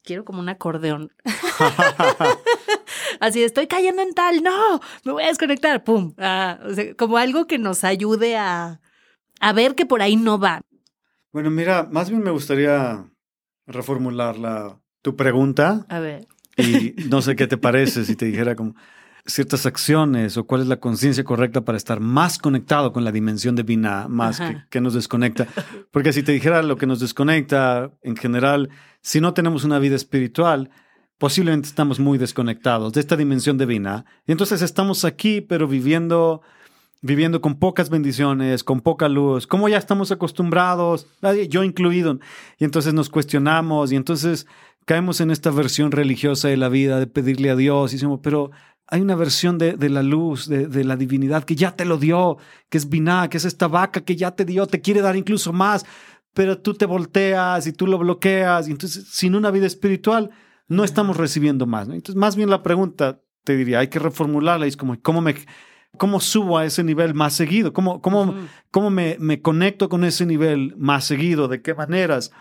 Quiero 0.03 0.25
como 0.25 0.39
un 0.39 0.49
acordeón. 0.49 1.11
Así 3.19 3.43
estoy 3.43 3.67
cayendo 3.67 4.01
en 4.01 4.13
tal, 4.13 4.43
no, 4.43 4.81
me 5.05 5.11
voy 5.11 5.23
a 5.23 5.27
desconectar, 5.27 5.83
pum. 5.83 6.13
Ah, 6.17 6.59
como 6.97 7.17
algo 7.17 7.47
que 7.47 7.57
nos 7.57 7.83
ayude 7.83 8.35
a, 8.35 8.81
a 9.39 9.53
ver 9.53 9.75
que 9.75 9.85
por 9.85 10.01
ahí 10.01 10.15
no 10.15 10.39
va. 10.39 10.61
Bueno, 11.31 11.49
mira, 11.49 11.87
más 11.89 12.09
bien 12.09 12.21
me 12.21 12.31
gustaría 12.31 13.09
reformular 13.65 14.37
la, 14.37 14.79
tu 15.01 15.15
pregunta. 15.15 15.85
A 15.89 15.99
ver. 15.99 16.27
Y 16.57 16.93
no 17.09 17.21
sé 17.21 17.35
qué 17.35 17.47
te 17.47 17.57
parece 17.57 18.05
si 18.05 18.15
te 18.15 18.25
dijera 18.25 18.55
como 18.55 18.75
ciertas 19.25 19.65
acciones 19.65 20.37
o 20.37 20.45
cuál 20.45 20.61
es 20.61 20.67
la 20.67 20.79
conciencia 20.79 21.23
correcta 21.23 21.61
para 21.61 21.77
estar 21.77 21.99
más 21.99 22.37
conectado 22.37 22.91
con 22.91 23.03
la 23.03 23.11
dimensión 23.11 23.55
de 23.55 23.63
Vina, 23.63 24.07
más 24.09 24.39
que, 24.39 24.63
que, 24.69 24.81
nos 24.81 24.93
desconecta. 24.93 25.47
Porque 25.91 26.11
si 26.11 26.23
te 26.23 26.31
dijera 26.31 26.61
lo 26.61 26.77
que 26.77 26.87
nos 26.87 26.99
desconecta 26.99 27.91
en 28.01 28.17
general, 28.17 28.69
si 29.01 29.21
no 29.21 29.33
tenemos 29.33 29.63
una 29.63 29.79
vida 29.79 29.95
espiritual, 29.95 30.69
posiblemente 31.17 31.69
estamos 31.69 32.01
muy 32.01 32.17
desconectados 32.17 32.91
de 32.91 32.99
esta 32.99 33.15
dimensión 33.15 33.57
divina. 33.57 34.05
Y 34.27 34.33
entonces 34.33 34.61
estamos 34.61 35.05
aquí, 35.05 35.39
pero 35.39 35.69
viviendo, 35.69 36.41
viviendo 37.01 37.39
con 37.39 37.59
pocas 37.59 37.89
bendiciones, 37.89 38.63
con 38.63 38.81
poca 38.81 39.07
luz, 39.07 39.47
como 39.47 39.69
ya 39.69 39.77
estamos 39.77 40.11
acostumbrados, 40.11 41.07
yo 41.47 41.63
incluido. 41.63 42.19
Y 42.59 42.65
entonces 42.65 42.93
nos 42.93 43.09
cuestionamos 43.09 43.93
y 43.93 43.95
entonces 43.95 44.47
caemos 44.85 45.21
en 45.21 45.31
esta 45.31 45.49
versión 45.49 45.91
religiosa 45.91 46.49
de 46.49 46.57
la 46.57 46.67
vida, 46.67 46.99
de 46.99 47.07
pedirle 47.07 47.49
a 47.51 47.55
Dios 47.55 47.93
y 47.93 47.95
decimos, 47.95 48.19
pero 48.21 48.51
hay 48.93 49.01
una 49.01 49.15
versión 49.15 49.57
de, 49.57 49.73
de 49.73 49.89
la 49.89 50.03
luz, 50.03 50.47
de, 50.47 50.67
de, 50.67 50.83
la 50.83 50.95
divinidad 50.95 51.45
que 51.45 51.55
ya 51.55 51.75
te 51.75 51.83
lo 51.83 51.97
dio, 51.97 52.37
que 52.69 52.77
es 52.77 52.89
Binah, 52.89 53.27
que 53.27 53.37
es 53.37 53.45
esta 53.45 53.67
vaca 53.67 54.01
que 54.01 54.15
ya 54.15 54.35
te 54.35 54.45
dio, 54.45 54.67
te 54.67 54.81
quiere 54.81 55.01
dar 55.01 55.15
incluso 55.15 55.51
más, 55.51 55.83
pero 56.35 56.59
tú 56.59 56.75
te 56.75 56.85
volteas 56.85 57.65
y 57.65 57.73
tú 57.73 57.87
lo 57.87 57.97
bloqueas. 57.97 58.67
Y 58.67 58.71
entonces, 58.71 59.07
sin 59.09 59.33
una 59.33 59.49
vida 59.49 59.65
espiritual, 59.65 60.29
no 60.67 60.83
estamos 60.83 61.17
recibiendo 61.17 61.65
más. 61.65 61.87
Entonces, 61.87 62.13
más 62.13 62.35
bien 62.35 62.51
la 62.51 62.61
pregunta, 62.61 63.19
te 63.43 63.57
diría, 63.57 63.79
hay 63.79 63.87
que 63.87 63.97
reformularla. 63.97 64.67
es 64.67 64.77
como, 64.77 65.01
¿cómo, 65.01 65.21
me, 65.21 65.37
cómo 65.97 66.19
subo 66.19 66.59
a 66.59 66.65
ese 66.65 66.83
nivel 66.83 67.15
más 67.15 67.33
seguido? 67.33 67.73
¿Cómo, 67.73 67.99
cómo, 67.99 68.35
cómo 68.69 68.91
me, 68.91 69.17
me 69.19 69.41
conecto 69.41 69.89
con 69.89 70.03
ese 70.03 70.27
nivel 70.27 70.75
más 70.77 71.05
seguido? 71.05 71.47
¿De 71.47 71.63
qué 71.63 71.73
maneras? 71.73 72.31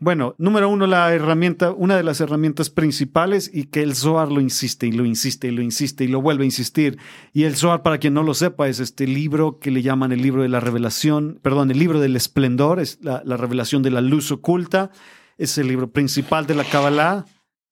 Bueno, 0.00 0.36
número 0.38 0.68
uno, 0.68 0.86
la 0.86 1.12
herramienta, 1.12 1.72
una 1.72 1.96
de 1.96 2.04
las 2.04 2.20
herramientas 2.20 2.70
principales 2.70 3.50
y 3.52 3.64
que 3.64 3.82
el 3.82 3.96
Zohar 3.96 4.30
lo 4.30 4.40
insiste 4.40 4.86
y 4.86 4.92
lo 4.92 5.04
insiste 5.04 5.48
y 5.48 5.50
lo 5.50 5.60
insiste 5.60 6.04
y 6.04 6.08
lo 6.08 6.22
vuelve 6.22 6.44
a 6.44 6.46
insistir. 6.46 6.98
Y 7.32 7.44
el 7.44 7.56
Zohar, 7.56 7.82
para 7.82 7.98
quien 7.98 8.14
no 8.14 8.22
lo 8.22 8.34
sepa, 8.34 8.68
es 8.68 8.78
este 8.78 9.08
libro 9.08 9.58
que 9.58 9.72
le 9.72 9.82
llaman 9.82 10.12
el 10.12 10.22
libro 10.22 10.42
de 10.42 10.48
la 10.48 10.60
revelación, 10.60 11.40
perdón, 11.42 11.72
el 11.72 11.80
libro 11.80 11.98
del 11.98 12.14
esplendor, 12.14 12.78
es 12.78 12.98
la, 13.02 13.22
la 13.24 13.36
revelación 13.36 13.82
de 13.82 13.90
la 13.90 14.00
luz 14.00 14.30
oculta. 14.30 14.90
Es 15.36 15.58
el 15.58 15.68
libro 15.68 15.90
principal 15.90 16.46
de 16.46 16.54
la 16.54 16.64
Kabbalah. 16.64 17.24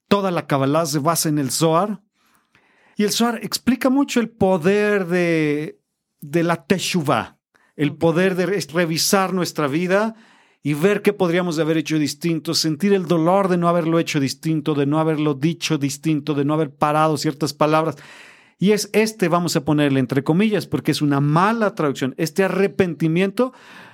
Toda 0.09 0.31
la 0.31 0.47
Kabbalah 0.47 0.87
se 0.87 0.99
basa 0.99 1.29
en 1.29 1.39
el 1.39 1.51
Zohar. 1.51 2.01
Y 2.97 3.05
el 3.05 3.11
Zohar 3.11 3.41
explica 3.43 3.89
mucho 3.89 4.19
el 4.21 4.31
poder 4.31 5.07
de, 5.07 5.81
de 6.21 6.43
la 6.43 6.65
Teshuvah, 6.65 7.39
el 7.77 7.97
poder 7.97 8.35
de 8.35 8.47
revisar 8.47 9.33
nuestra 9.33 9.69
vida 9.69 10.17
y 10.67 10.75
ver 10.75 11.01
qué 11.01 11.13
podríamos 11.13 11.61
haber 11.61 11.77
hecho 11.77 11.97
distinto, 11.97 12.53
sentir 12.53 12.93
el 12.93 13.07
dolor 13.07 13.47
de 13.47 13.57
no 13.57 13.69
haberlo 13.69 14.01
hecho 14.01 14.19
distinto, 14.19 14.75
de 14.75 14.85
no 14.85 14.99
haberlo 14.99 15.35
dicho 15.35 15.79
distinto, 15.79 16.35
de 16.35 16.45
no 16.45 16.55
haber 16.55 16.75
parado 16.75 17.17
ciertas 17.19 17.53
palabras. 17.53 17.95
Y 18.59 18.73
es 18.73 18.91
este, 18.93 19.29
vamos 19.29 19.55
a 19.55 19.65
ponerle 19.65 20.01
entre 20.01 20.25
comillas, 20.25 20.67
porque 20.67 20.91
es 20.91 21.03
una 21.03 21.21
mala 21.21 21.77
traducción, 21.77 22.17
este 22.19 22.43
arrepentimiento, 22.43 23.53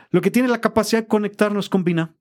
lo 0.09 0.23
que 0.23 0.31
tiene 0.31 0.49
la 0.49 0.63
capacidad 0.63 1.03
de 1.03 1.09
conectarnos 1.09 1.69
con 1.69 1.85
Binah. 1.85 2.15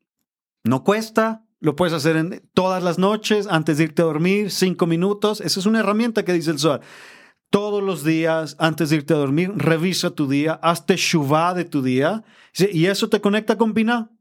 No 0.66 0.84
cuesta, 0.84 1.46
lo 1.62 1.78
puedes 1.78 1.94
hacer 1.94 2.18
en, 2.18 2.44
todas 2.54 2.84
las 2.84 3.00
noches, 3.00 3.48
antes 3.50 3.78
de 3.78 3.86
irte 3.86 4.02
a 4.02 4.06
dormir, 4.06 4.52
cinco 4.52 4.86
minutos. 4.86 5.40
Esa 5.40 5.62
es 5.62 5.66
una 5.66 5.80
herramienta 5.80 6.26
que 6.26 6.34
dice 6.34 6.52
el 6.52 6.60
Zohar. 6.60 6.82
Todos 7.52 7.82
los 7.82 8.04
días, 8.04 8.58
antes 8.60 8.90
de 8.90 8.98
irte 8.98 9.14
a 9.14 9.18
dormir, 9.18 9.54
revisa 9.56 10.10
tu 10.10 10.28
día, 10.28 10.60
hazte 10.62 10.98
shuvá 10.98 11.54
de 11.54 11.64
tu 11.64 11.82
día, 11.82 12.26
y 12.54 12.88
eso 12.88 13.08
te 13.08 13.22
conecta 13.22 13.58
con 13.58 13.74
Binah. 13.74 14.12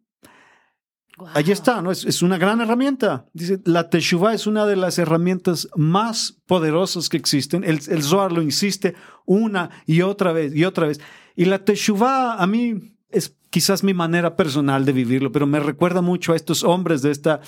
Ahí 1.34 1.50
está, 1.50 1.82
¿no? 1.82 1.90
Es, 1.90 2.22
una 2.22 2.38
gran 2.38 2.60
herramienta. 2.60 3.26
Dice, 3.32 3.60
la 3.64 3.90
Teshuvah 3.90 4.34
es 4.34 4.46
una 4.46 4.66
de 4.66 4.76
las 4.76 4.98
herramientas 4.98 5.68
más 5.76 6.38
poderosas 6.46 7.08
que 7.08 7.16
existen. 7.16 7.64
El, 7.64 7.80
el 7.88 8.02
Zohar 8.02 8.32
lo 8.32 8.42
insiste 8.42 8.94
una 9.26 9.70
y 9.86 10.02
otra 10.02 10.32
vez 10.32 10.54
y 10.54 10.64
otra 10.64 10.86
vez. 10.86 11.00
Y 11.36 11.44
la 11.44 11.64
Teshuvah 11.64 12.34
a 12.34 12.46
mí 12.46 12.96
es 13.10 13.36
quizás 13.50 13.82
mi 13.82 13.94
manera 13.94 14.36
personal 14.36 14.84
de 14.84 14.92
vivirlo, 14.92 15.32
pero 15.32 15.46
me 15.46 15.60
recuerda 15.60 16.00
mucho 16.00 16.32
a 16.32 16.36
estos 16.36 16.62
hombres 16.62 17.02
de 17.02 17.10
esta 17.10 17.40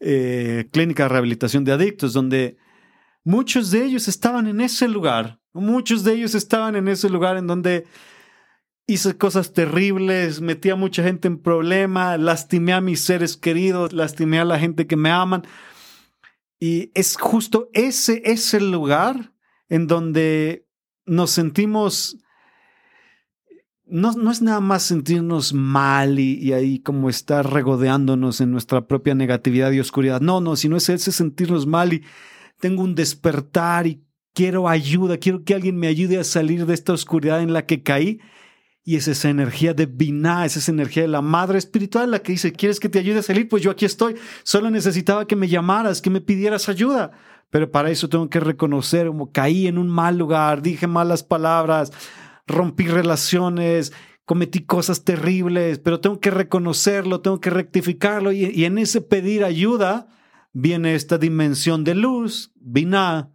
eh, 0.00 0.68
clínica 0.72 1.04
de 1.04 1.08
rehabilitación 1.10 1.64
de 1.64 1.72
adictos, 1.72 2.12
donde 2.12 2.56
muchos 3.24 3.70
de 3.70 3.84
ellos 3.84 4.08
estaban 4.08 4.46
en 4.46 4.60
ese 4.60 4.88
lugar. 4.88 5.38
Muchos 5.52 6.02
de 6.02 6.14
ellos 6.14 6.34
estaban 6.34 6.76
en 6.76 6.88
ese 6.88 7.10
lugar 7.10 7.36
en 7.36 7.46
donde 7.46 7.86
hice 8.86 9.16
cosas 9.16 9.52
terribles, 9.52 10.40
metí 10.40 10.70
a 10.70 10.76
mucha 10.76 11.02
gente 11.02 11.28
en 11.28 11.38
problema, 11.38 12.16
lastimé 12.18 12.72
a 12.72 12.80
mis 12.80 13.00
seres 13.00 13.36
queridos, 13.36 13.92
lastimé 13.92 14.38
a 14.38 14.44
la 14.44 14.58
gente 14.58 14.86
que 14.86 14.96
me 14.96 15.10
aman. 15.10 15.42
Y 16.58 16.90
es 16.94 17.16
justo 17.16 17.68
ese, 17.72 18.22
ese 18.24 18.60
lugar 18.60 19.32
en 19.68 19.86
donde 19.86 20.66
nos 21.06 21.30
sentimos, 21.30 22.18
no, 23.84 24.12
no 24.12 24.30
es 24.30 24.42
nada 24.42 24.60
más 24.60 24.82
sentirnos 24.82 25.52
mal 25.52 26.18
y, 26.18 26.34
y, 26.34 26.52
ahí 26.52 26.78
como 26.78 27.08
estar 27.08 27.52
regodeándonos 27.52 28.40
en 28.40 28.52
nuestra 28.52 28.86
propia 28.86 29.14
negatividad 29.14 29.72
y 29.72 29.80
oscuridad. 29.80 30.20
No, 30.20 30.40
no, 30.40 30.56
sino 30.56 30.76
es 30.76 30.88
ese 30.88 31.12
sentirnos 31.12 31.66
mal 31.66 31.92
y 31.92 32.04
tengo 32.60 32.82
un 32.82 32.94
despertar 32.94 33.86
y 33.86 34.04
quiero 34.34 34.68
ayuda, 34.68 35.18
quiero 35.18 35.44
que 35.44 35.54
alguien 35.54 35.76
me 35.76 35.88
ayude 35.88 36.18
a 36.18 36.24
salir 36.24 36.66
de 36.66 36.74
esta 36.74 36.92
oscuridad 36.92 37.42
en 37.42 37.52
la 37.52 37.66
que 37.66 37.82
caí 37.82 38.20
y 38.84 38.96
es 38.96 39.06
esa 39.06 39.28
energía 39.30 39.74
de 39.74 39.86
Binah, 39.86 40.44
es 40.44 40.56
esa 40.56 40.72
energía 40.72 41.02
de 41.02 41.08
la 41.08 41.22
madre 41.22 41.58
espiritual 41.58 42.10
la 42.10 42.18
que 42.18 42.32
dice, 42.32 42.52
¿quieres 42.52 42.80
que 42.80 42.88
te 42.88 42.98
ayude 42.98 43.20
a 43.20 43.22
salir? 43.22 43.48
Pues 43.48 43.62
yo 43.62 43.70
aquí 43.70 43.84
estoy. 43.84 44.16
Solo 44.42 44.70
necesitaba 44.70 45.26
que 45.26 45.36
me 45.36 45.48
llamaras, 45.48 46.02
que 46.02 46.10
me 46.10 46.20
pidieras 46.20 46.68
ayuda. 46.68 47.12
Pero 47.50 47.70
para 47.70 47.90
eso 47.90 48.08
tengo 48.08 48.28
que 48.28 48.40
reconocer 48.40 49.06
como 49.06 49.30
caí 49.30 49.66
en 49.66 49.78
un 49.78 49.88
mal 49.88 50.18
lugar, 50.18 50.62
dije 50.62 50.86
malas 50.86 51.22
palabras, 51.22 51.92
rompí 52.46 52.88
relaciones, 52.88 53.92
cometí 54.24 54.60
cosas 54.60 55.04
terribles, 55.04 55.78
pero 55.78 56.00
tengo 56.00 56.18
que 56.18 56.30
reconocerlo, 56.30 57.20
tengo 57.20 57.40
que 57.40 57.50
rectificarlo. 57.50 58.32
Y, 58.32 58.64
en 58.64 58.78
ese 58.78 59.00
pedir 59.00 59.44
ayuda 59.44 60.08
viene 60.52 60.94
esta 60.94 61.18
dimensión 61.18 61.84
de 61.84 61.94
luz, 61.94 62.52
Binah. 62.56 63.30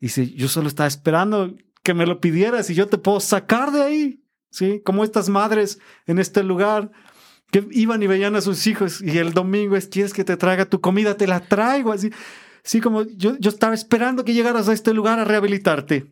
Dice, 0.00 0.28
yo 0.34 0.48
solo 0.48 0.68
estaba 0.68 0.88
esperando 0.88 1.54
que 1.82 1.94
me 1.94 2.04
lo 2.04 2.20
pidieras 2.20 2.68
y 2.68 2.74
yo 2.74 2.88
te 2.88 2.98
puedo 2.98 3.20
sacar 3.20 3.70
de 3.70 3.82
ahí. 3.82 4.25
¿Sí? 4.56 4.80
Como 4.82 5.04
estas 5.04 5.28
madres 5.28 5.78
en 6.06 6.18
este 6.18 6.42
lugar 6.42 6.90
que 7.50 7.68
iban 7.72 8.02
y 8.02 8.06
veían 8.06 8.36
a 8.36 8.40
sus 8.40 8.66
hijos 8.66 9.02
y 9.02 9.18
el 9.18 9.34
domingo 9.34 9.76
es, 9.76 9.86
¿quieres 9.86 10.14
que 10.14 10.24
te 10.24 10.38
traiga 10.38 10.64
tu 10.64 10.80
comida? 10.80 11.14
Te 11.14 11.26
la 11.26 11.40
traigo, 11.40 11.92
así. 11.92 12.10
Sí, 12.62 12.80
como 12.80 13.02
yo, 13.02 13.36
yo 13.38 13.50
estaba 13.50 13.74
esperando 13.74 14.24
que 14.24 14.32
llegaras 14.32 14.68
a 14.68 14.72
este 14.72 14.94
lugar 14.94 15.18
a 15.18 15.24
rehabilitarte. 15.24 16.10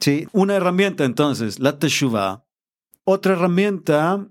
Sí, 0.00 0.26
una 0.32 0.56
herramienta 0.56 1.04
entonces, 1.04 1.60
la 1.60 1.78
teshuva. 1.78 2.46
Otra 3.04 3.34
herramienta 3.34 4.26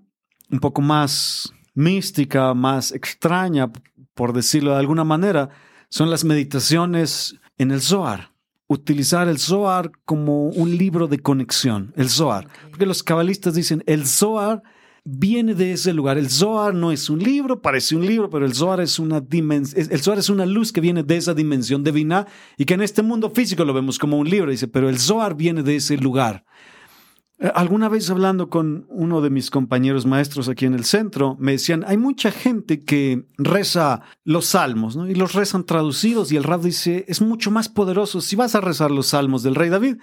un 0.52 0.60
poco 0.60 0.82
más 0.82 1.54
mística, 1.76 2.56
más 2.56 2.92
extraña, 2.92 3.72
por 4.16 4.34
decirlo 4.34 4.72
de 4.72 4.80
alguna 4.80 5.04
manera, 5.04 5.50
son 5.90 6.10
las 6.10 6.24
meditaciones 6.24 7.36
en 7.60 7.70
el 7.70 7.82
Zohar 7.82 8.32
utilizar 8.70 9.28
el 9.28 9.40
Zohar 9.40 9.92
como 10.06 10.46
un 10.50 10.78
libro 10.78 11.08
de 11.08 11.20
conexión, 11.20 11.92
el 11.98 12.08
Zohar. 12.10 12.48
Porque 12.70 12.86
los 12.86 13.04
cabalistas 13.04 13.56
dicen, 13.56 13.84
el 13.88 14.06
Zohar 14.06 14.62
viene 15.04 15.56
de 15.56 15.74
ese 15.74 15.92
lugar. 15.92 16.20
El 16.20 16.30
Zohar 16.30 16.76
no 16.76 16.92
es 16.92 17.10
un 17.10 17.20
libro, 17.20 17.62
parece 17.62 17.96
un 17.96 18.06
libro, 18.06 18.30
pero 18.30 18.46
el 18.46 18.54
Zohar 18.54 18.80
es 18.80 19.00
una 19.00 19.22
dimensión, 19.22 19.88
el 19.90 20.00
Zohar 20.02 20.20
es 20.20 20.30
una 20.30 20.46
luz 20.46 20.72
que 20.72 20.82
viene 20.82 21.02
de 21.02 21.18
esa 21.18 21.34
dimensión 21.34 21.84
divina 21.84 22.28
y 22.58 22.66
que 22.66 22.76
en 22.76 22.82
este 22.82 23.02
mundo 23.02 23.32
físico 23.32 23.66
lo 23.66 23.74
vemos 23.74 23.98
como 23.98 24.20
un 24.20 24.30
libro, 24.30 24.52
dice, 24.52 24.68
pero 24.68 24.88
el 24.88 25.00
Zohar 25.00 25.36
viene 25.36 25.64
de 25.64 25.78
ese 25.78 25.98
lugar. 25.98 26.46
Eh, 27.40 27.50
alguna 27.56 27.88
vez 27.88 28.10
hablando 28.10 28.50
con 28.50 28.86
uno 28.90 29.22
de 29.22 29.30
mis 29.30 29.50
compañeros 29.50 30.06
maestros 30.06 30.50
aquí 30.50 30.66
en 30.66 30.74
el 30.74 30.84
centro, 30.84 31.38
me 31.40 31.54
decían, 31.54 31.86
hay 31.88 31.98
mucha 31.98 32.32
gente 32.32 32.84
que 32.84 33.26
reza 33.38 34.02
los 34.26 34.46
salmos, 34.48 34.98
¿no? 34.98 35.08
Y 35.08 35.16
los 35.16 35.34
rezan 35.34 35.66
traducidos 35.66 36.32
y 36.32 36.36
el 36.38 36.44
rab 36.44 36.62
dice, 36.62 37.06
es 37.08 37.22
mucho 37.22 37.50
más 37.50 37.70
poderoso 37.70 38.20
si 38.20 38.36
vas 38.36 38.56
a 38.56 38.62
rezar 38.62 38.92
los 38.92 39.08
salmos 39.08 39.42
del 39.42 39.56
rey 39.56 39.70
David. 39.70 39.98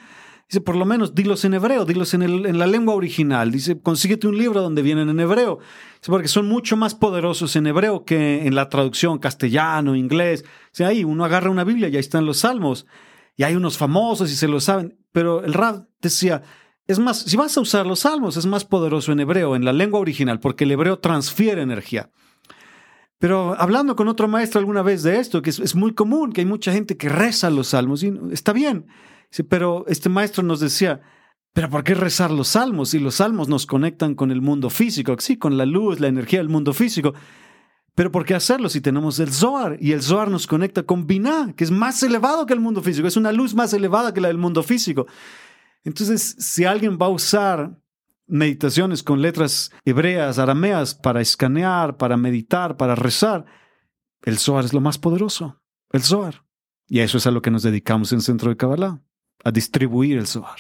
Dice, 0.49 0.61
por 0.61 0.77
lo 0.77 0.85
menos 0.85 1.14
dilos 1.14 1.44
en 1.44 1.55
hebreo, 1.55 1.85
dilos 1.85 2.14
en, 2.14 2.59
la 2.59 2.66
lengua 2.68 2.94
original. 2.94 3.51
Dice, 3.51 3.81
consíguete 3.81 4.29
un 4.29 4.38
libro 4.38 4.62
donde 4.62 4.81
vienen 4.81 5.09
en 5.09 5.18
hebreo. 5.18 5.59
Dice, 6.01 6.11
porque 6.11 6.29
son 6.29 6.49
mucho 6.49 6.77
más 6.77 6.94
poderosos 6.94 7.57
en 7.57 7.66
hebreo 7.66 8.05
que 8.05 8.46
en 8.46 8.55
la 8.55 8.68
traducción 8.68 9.18
castellano, 9.18 9.96
inglés. 9.96 10.44
Dice, 10.72 10.85
ahí 10.85 11.03
uno 11.03 11.25
agarra 11.25 11.51
una 11.51 11.64
Biblia 11.64 11.88
y 11.88 11.96
ahí 11.96 12.01
están 12.01 12.27
los 12.27 12.38
salmos. 12.38 12.87
Y 13.35 13.42
hay 13.42 13.57
unos 13.57 13.77
famosos 13.77 14.31
y 14.31 14.37
se 14.37 14.46
lo 14.46 14.61
saben. 14.61 14.96
Pero 15.11 15.42
el 15.42 15.53
rab 15.53 15.88
decía, 16.01 16.42
es 16.87 16.99
más, 16.99 17.18
si 17.18 17.37
vas 17.37 17.57
a 17.57 17.61
usar 17.61 17.87
los 17.87 18.01
salmos, 18.01 18.37
es 18.37 18.46
más 18.46 18.64
poderoso 18.64 19.12
en 19.12 19.20
hebreo, 19.20 19.57
en 19.57 19.64
la 19.64 19.72
lengua 19.72 20.01
original, 20.01 20.38
porque 20.38 20.64
el 20.64 20.72
hebreo 20.72 20.99
transfiere 20.99 21.62
energía. 21.62 22.11
Pero 23.18 23.59
hablando 23.59 23.96
con 23.96 24.09
otro 24.09 24.29
maestro 24.29 24.61
alguna 24.61 24.83
vez 24.83 25.03
de 25.03 25.18
esto, 25.18 25.42
que 25.42 25.51
es, 25.51 25.75
muy 25.75 25.94
común, 25.94 26.33
que 26.33 26.42
hay 26.42 26.46
mucha 26.46 26.72
gente 26.72 26.96
que 26.96 27.09
reza 27.09 27.51
los 27.51 27.68
salmos, 27.68 28.03
y 28.03 28.12
está 28.31 28.53
bien, 28.53 28.87
pero 29.49 29.85
este 29.88 30.09
maestro 30.09 30.42
nos 30.42 30.61
decía, 30.61 31.01
pero 31.53 31.70
¿por 31.70 31.83
qué 31.83 31.94
rezar 31.94 32.31
los 32.31 32.49
salmos? 32.49 32.90
Si 32.90 32.99
los 32.99 33.16
salmos 33.16 33.49
nos 33.49 33.66
conectan 33.66 34.14
con 34.14 34.31
el 34.31 34.42
mundo 34.42 34.68
físico, 34.68 35.16
sí, 35.18 35.38
con 35.38 35.57
la 35.57 35.64
luz, 35.64 36.01
la 36.01 36.09
energía 36.09 36.38
del 36.38 36.51
mundo 36.51 36.75
físico. 36.75 37.14
Pero 37.94 38.12
¿por 38.12 38.27
qué 38.27 38.35
hacerlo 38.35 38.68
si 38.68 38.83
tenemos 38.83 39.18
el 39.20 39.33
Zohar? 39.33 39.79
Y 39.81 39.92
el 39.92 40.03
Zohar 40.03 40.31
nos 40.31 40.46
conecta 40.46 40.83
con 40.83 41.07
Binah, 41.07 41.55
que 41.57 41.64
es 41.64 41.70
más 41.70 42.03
elevado 42.03 42.44
que 42.44 42.53
el 42.53 42.61
mundo 42.61 42.83
físico, 42.83 43.09
es 43.09 43.16
una 43.16 43.33
luz 43.33 43.55
más 43.55 43.72
elevada 43.72 44.12
que 44.12 44.20
la 44.20 44.29
del 44.29 44.37
mundo 44.37 44.62
físico. 44.62 45.07
Entonces, 45.87 46.35
si 46.40 46.64
alguien 46.64 46.99
va 47.01 47.07
a 47.07 47.11
usar 47.11 47.79
meditaciones 48.27 49.05
con 49.05 49.22
letras 49.22 49.70
hebreas, 49.85 50.40
arameas, 50.40 50.96
para 50.96 51.20
escanear, 51.20 51.96
para 51.96 52.16
meditar, 52.16 52.77
para 52.77 52.96
rezar, 52.96 53.44
el 54.25 54.37
Zohar 54.37 54.64
es 54.64 54.72
lo 54.72 54.81
más 54.81 54.99
poderoso, 54.99 55.62
el 55.92 56.03
Zohar. 56.03 56.44
Y 56.88 56.99
a 56.99 57.05
eso 57.05 57.18
es 57.18 57.27
a 57.29 57.31
lo 57.31 57.40
que 57.40 57.53
nos 57.53 57.62
dedicamos 57.62 58.12
en 58.12 58.20
Centro 58.20 58.51
de 58.51 58.57
Kabbalah, 58.57 59.01
a 59.44 59.53
distribuir 59.53 60.18
el 60.18 60.27
Zohar, 60.27 60.59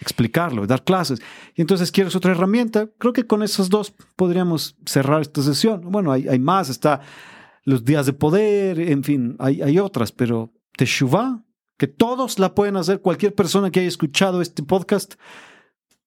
explicarlo, 0.00 0.66
dar 0.66 0.84
clases. 0.84 1.20
Y 1.54 1.60
entonces, 1.60 1.92
¿quieres 1.92 2.16
otra 2.16 2.32
herramienta? 2.32 2.88
Creo 2.96 3.12
que 3.12 3.26
con 3.26 3.42
esas 3.42 3.68
dos 3.68 3.92
podríamos 4.16 4.78
cerrar 4.86 5.20
esta 5.20 5.42
sesión. 5.42 5.82
Bueno, 5.82 6.12
hay, 6.12 6.38
más, 6.38 6.70
está 6.70 7.02
los 7.64 7.84
días 7.84 8.06
de 8.06 8.14
poder, 8.14 8.80
en 8.80 9.04
fin, 9.04 9.36
hay, 9.38 9.60
hay 9.60 9.78
otras, 9.78 10.12
pero 10.12 10.50
Teshuvah 10.78 11.45
que 11.76 11.86
todos 11.86 12.38
la 12.38 12.54
pueden 12.54 12.76
hacer. 12.76 13.00
Cualquier 13.00 13.34
persona 13.34 13.70
que 13.70 13.80
haya 13.80 13.88
escuchado 13.88 14.40
este 14.40 14.62
podcast 14.62 15.14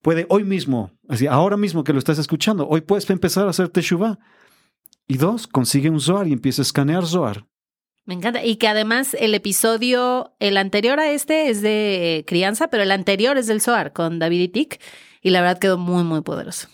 puede 0.01 0.25
hoy 0.29 0.43
mismo, 0.43 0.91
así 1.07 1.27
ahora 1.27 1.57
mismo 1.57 1.83
que 1.83 1.93
lo 1.93 1.99
estás 1.99 2.19
escuchando, 2.19 2.67
hoy 2.67 2.81
puedes 2.81 3.09
empezar 3.09 3.47
a 3.47 3.51
hacer 3.51 3.69
Teshuvah. 3.69 4.19
Y 5.07 5.17
dos, 5.17 5.47
consigue 5.47 5.89
un 5.89 5.99
Zohar 5.99 6.27
y 6.27 6.33
empieza 6.33 6.61
a 6.61 6.63
escanear 6.63 7.05
Zohar. 7.05 7.47
Me 8.05 8.13
encanta. 8.13 8.43
Y 8.43 8.57
que 8.57 8.67
además 8.67 9.15
el 9.19 9.33
episodio, 9.33 10.35
el 10.39 10.57
anterior 10.57 10.99
a 10.99 11.11
este 11.11 11.49
es 11.49 11.61
de 11.61 12.23
crianza, 12.27 12.69
pero 12.69 12.83
el 12.83 12.91
anterior 12.91 13.37
es 13.37 13.47
del 13.47 13.61
Zohar 13.61 13.93
con 13.93 14.19
David 14.19 14.41
y 14.41 14.47
Tic. 14.49 14.81
Y 15.21 15.31
la 15.31 15.41
verdad 15.41 15.59
quedó 15.59 15.77
muy, 15.77 16.03
muy 16.03 16.21
poderoso. 16.21 16.69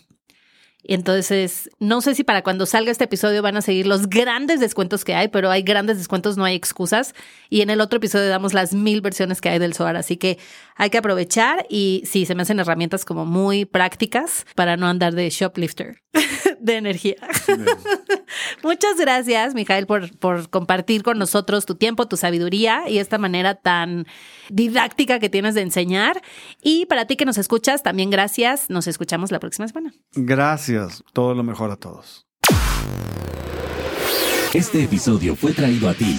Entonces, 0.88 1.70
no 1.80 2.02
sé 2.02 2.16
si 2.16 2.24
para 2.24 2.44
cuando 2.44 2.66
salga 2.66 2.92
este 2.92 3.06
episodio 3.06 3.42
van 3.42 3.58
a 3.58 3.62
seguir 3.62 3.88
los 3.88 4.08
grandes 4.08 4.60
descuentos 4.60 5.04
que 5.04 5.16
hay, 5.16 5.28
pero 5.30 5.50
hay 5.50 5.64
grandes 5.64 5.98
descuentos, 5.98 6.38
no 6.38 6.46
hay 6.46 6.56
excusas. 6.56 7.16
Y 7.50 7.62
en 7.62 7.70
el 7.70 7.82
otro 7.82 7.98
episodio 7.98 8.30
damos 8.30 8.54
las 8.54 8.74
mil 8.74 9.02
versiones 9.02 9.42
que 9.42 9.50
hay 9.50 9.60
del 9.60 9.74
SOAR, 9.74 9.96
así 9.96 10.18
que 10.18 10.38
hay 10.76 10.90
que 10.90 10.98
aprovechar 10.98 11.66
y 11.70 12.04
sí, 12.06 12.26
se 12.26 12.36
me 12.36 12.44
hacen 12.44 12.60
herramientas 12.60 13.06
como 13.06 13.26
muy 13.26 13.66
prácticas 13.66 14.46
para 14.56 14.78
no 14.78 14.88
andar 14.88 15.14
de 15.16 15.30
shoplifter 15.30 16.02
de 16.60 16.78
energía. 16.78 17.16
Muchas 18.64 18.98
gracias, 18.98 19.54
Mijael, 19.54 19.86
por, 19.86 20.16
por 20.18 20.50
compartir 20.50 21.04
con 21.04 21.18
nosotros 21.18 21.66
tu 21.66 21.76
tiempo, 21.76 22.08
tu 22.08 22.18
sabiduría 22.18 22.90
y 22.90 23.00
esta 23.00 23.18
manera 23.18 23.56
tan 23.56 24.06
didáctica 24.50 25.20
que 25.20 25.30
tienes 25.30 25.56
de 25.56 25.62
enseñar. 25.62 26.22
Y 26.62 26.86
para 26.86 27.06
ti 27.06 27.16
que 27.16 27.26
nos 27.26 27.38
escuchas, 27.38 27.84
también 27.84 28.10
gracias. 28.10 28.70
Nos 28.70 28.88
escuchamos 28.88 29.32
la 29.32 29.40
próxima 29.40 29.68
semana. 29.68 29.94
Gracias. 30.14 31.04
Todo 31.14 31.34
lo 31.34 31.44
mejor 31.44 31.72
a 31.72 31.76
todos. 31.76 32.26
Este 34.56 34.86
episodio 34.86 35.36
fue 35.36 35.52
traído 35.52 35.90
a 35.90 35.94
ti 35.94 36.18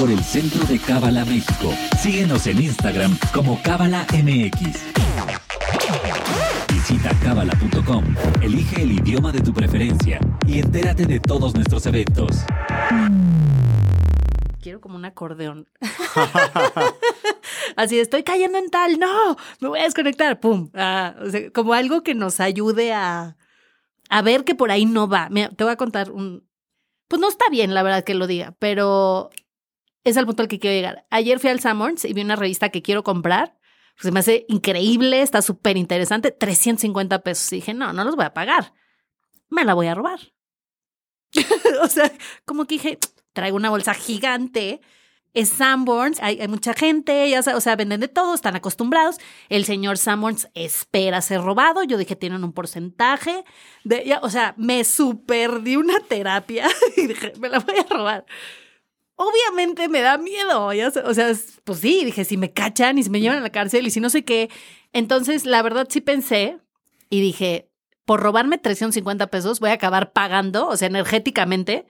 por 0.00 0.10
el 0.10 0.20
Centro 0.24 0.64
de 0.64 0.78
Cábala 0.78 1.22
México. 1.26 1.70
Síguenos 2.00 2.46
en 2.46 2.62
Instagram 2.62 3.18
como 3.34 3.60
Cábala 3.62 4.06
MX. 4.10 5.53
Visita 6.86 7.18
cábala.com, 7.22 8.04
elige 8.42 8.82
el 8.82 8.92
idioma 8.92 9.32
de 9.32 9.40
tu 9.40 9.54
preferencia 9.54 10.20
y 10.46 10.58
entérate 10.58 11.06
de 11.06 11.18
todos 11.18 11.54
nuestros 11.54 11.86
eventos. 11.86 12.44
Quiero 14.60 14.82
como 14.82 14.96
un 14.96 15.06
acordeón. 15.06 15.66
Así 17.76 17.98
estoy 17.98 18.22
cayendo 18.22 18.58
en 18.58 18.68
tal, 18.68 18.98
no, 18.98 19.34
me 19.60 19.68
voy 19.68 19.80
a 19.80 19.84
desconectar, 19.84 20.40
pum. 20.40 20.68
Ah, 20.74 21.14
o 21.22 21.30
sea, 21.30 21.50
como 21.52 21.72
algo 21.72 22.02
que 22.02 22.14
nos 22.14 22.38
ayude 22.38 22.92
a, 22.92 23.38
a 24.10 24.20
ver 24.22 24.44
que 24.44 24.54
por 24.54 24.70
ahí 24.70 24.84
no 24.84 25.08
va. 25.08 25.30
Te 25.56 25.64
voy 25.64 25.72
a 25.72 25.76
contar 25.76 26.10
un... 26.10 26.46
Pues 27.08 27.18
no 27.18 27.30
está 27.30 27.46
bien, 27.50 27.72
la 27.72 27.82
verdad, 27.82 28.04
que 28.04 28.12
lo 28.12 28.26
diga, 28.26 28.56
pero 28.58 29.30
es 30.04 30.18
al 30.18 30.26
punto 30.26 30.42
al 30.42 30.48
que 30.48 30.58
quiero 30.58 30.76
llegar. 30.76 31.06
Ayer 31.08 31.38
fui 31.38 31.48
al 31.48 31.60
Summers 31.60 32.04
y 32.04 32.12
vi 32.12 32.20
una 32.20 32.36
revista 32.36 32.68
que 32.68 32.82
quiero 32.82 33.02
comprar. 33.02 33.56
Se 33.98 34.10
me 34.10 34.20
hace 34.20 34.44
increíble, 34.48 35.22
está 35.22 35.42
súper 35.42 35.76
interesante. 35.76 36.30
350 36.30 37.22
pesos. 37.22 37.52
Y 37.52 37.56
dije, 37.56 37.74
no, 37.74 37.92
no 37.92 38.04
los 38.04 38.16
voy 38.16 38.24
a 38.24 38.34
pagar. 38.34 38.74
Me 39.50 39.64
la 39.64 39.74
voy 39.74 39.86
a 39.86 39.94
robar. 39.94 40.20
o 41.82 41.88
sea, 41.88 42.12
como 42.44 42.66
que 42.66 42.76
dije, 42.76 42.98
traigo 43.32 43.56
una 43.56 43.70
bolsa 43.70 43.94
gigante. 43.94 44.80
Es 45.32 45.48
Sanborns, 45.48 46.20
hay, 46.22 46.40
hay 46.40 46.46
mucha 46.46 46.74
gente, 46.74 47.28
ya 47.28 47.40
o 47.40 47.60
sea, 47.60 47.74
venden 47.74 47.98
de 47.98 48.06
todo, 48.06 48.36
están 48.36 48.54
acostumbrados. 48.54 49.16
El 49.48 49.64
señor 49.64 49.98
Sanborns 49.98 50.48
espera 50.54 51.20
ser 51.22 51.40
robado. 51.40 51.82
Yo 51.82 51.98
dije, 51.98 52.14
tienen 52.14 52.44
un 52.44 52.52
porcentaje. 52.52 53.44
De, 53.82 54.04
ya, 54.04 54.20
o 54.22 54.30
sea, 54.30 54.54
me 54.56 54.84
super 54.84 55.62
di 55.62 55.74
una 55.74 55.98
terapia 55.98 56.68
y 56.96 57.08
dije, 57.08 57.32
me 57.40 57.48
la 57.48 57.58
voy 57.58 57.76
a 57.78 57.92
robar. 57.92 58.26
Obviamente 59.16 59.88
me 59.88 60.00
da 60.00 60.18
miedo, 60.18 60.72
ya 60.72 60.88
o 60.88 61.14
sea, 61.14 61.30
es- 61.30 61.60
pues 61.64 61.78
sí, 61.80 62.04
dije, 62.04 62.24
si 62.24 62.36
me 62.36 62.52
cachan 62.52 62.98
y 62.98 63.04
si 63.04 63.10
me 63.10 63.20
llevan 63.20 63.38
a 63.38 63.42
la 63.42 63.50
cárcel 63.52 63.86
y 63.86 63.90
si 63.90 64.00
no 64.00 64.10
sé 64.10 64.24
qué. 64.24 64.50
Entonces, 64.92 65.46
la 65.46 65.62
verdad 65.62 65.86
sí 65.88 66.00
pensé 66.00 66.58
y 67.10 67.20
dije, 67.20 67.70
por 68.04 68.20
robarme 68.20 68.58
350 68.58 69.28
pesos 69.28 69.60
voy 69.60 69.70
a 69.70 69.74
acabar 69.74 70.12
pagando, 70.12 70.66
o 70.68 70.76
sea, 70.76 70.88
energéticamente. 70.88 71.86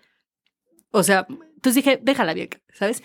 O 0.90 1.02
sea, 1.02 1.26
entonces 1.28 1.76
dije, 1.76 1.98
déjala 2.02 2.34
bien, 2.34 2.50
¿sabes? 2.72 3.02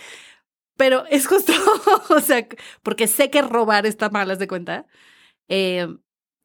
Pero 0.77 1.05
es 1.09 1.27
justo, 1.27 1.53
o 2.09 2.19
sea, 2.21 2.47
porque 2.83 3.07
sé 3.07 3.29
que 3.29 3.41
robar 3.41 3.85
está 3.85 4.09
mal, 4.09 4.37
de 4.37 4.47
cuenta. 4.47 4.85
Eh, 5.49 5.87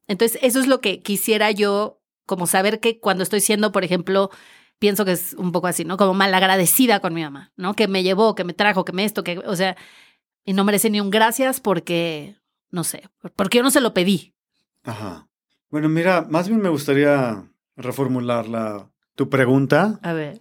entonces, 0.09 0.39
eso 0.43 0.61
es 0.61 0.67
lo 0.69 0.81
que 0.81 1.03
quisiera 1.03 1.51
yo, 1.53 2.01
como 2.27 2.47
saber 2.47 2.81
que 2.81 3.01
cuando 3.01 3.23
estoy 3.25 3.41
siendo, 3.41 3.73
por 3.73 3.85
ejemplo, 3.85 4.31
pienso 4.79 5.05
que 5.05 5.13
es 5.13 5.35
un 5.35 5.53
poco 5.53 5.67
así, 5.67 5.85
¿no? 5.85 5.97
Como 5.97 6.15
malagradecida 6.15 7.01
con 7.01 7.15
mi 7.15 7.23
mamá, 7.23 7.53
¿no? 7.57 7.75
Que 7.75 7.89
me 7.89 8.03
llevó, 8.03 8.35
que 8.35 8.45
me 8.45 8.55
trajo, 8.55 8.85
que 8.85 8.93
me 8.93 9.05
esto, 9.05 9.25
que, 9.25 9.39
o 9.39 9.57
sea, 9.57 9.77
y 10.45 10.53
no 10.53 10.65
merece 10.65 10.91
ni 10.91 11.01
un 11.01 11.11
gracias 11.11 11.61
porque, 11.61 12.37
no 12.71 12.85
sé, 12.85 13.09
porque 13.37 13.59
yo 13.59 13.65
no 13.65 13.71
se 13.71 13.81
lo 13.81 13.95
pedí. 13.95 14.35
Ajá. 14.83 15.29
Bueno, 15.71 15.89
mira, 15.89 16.27
más 16.29 16.49
bien 16.49 16.61
me 16.61 16.69
gustaría 16.69 17.51
reformular 17.77 18.47
la, 18.47 18.91
tu 19.15 19.29
pregunta 19.29 19.99
A 20.03 20.13
ver. 20.13 20.41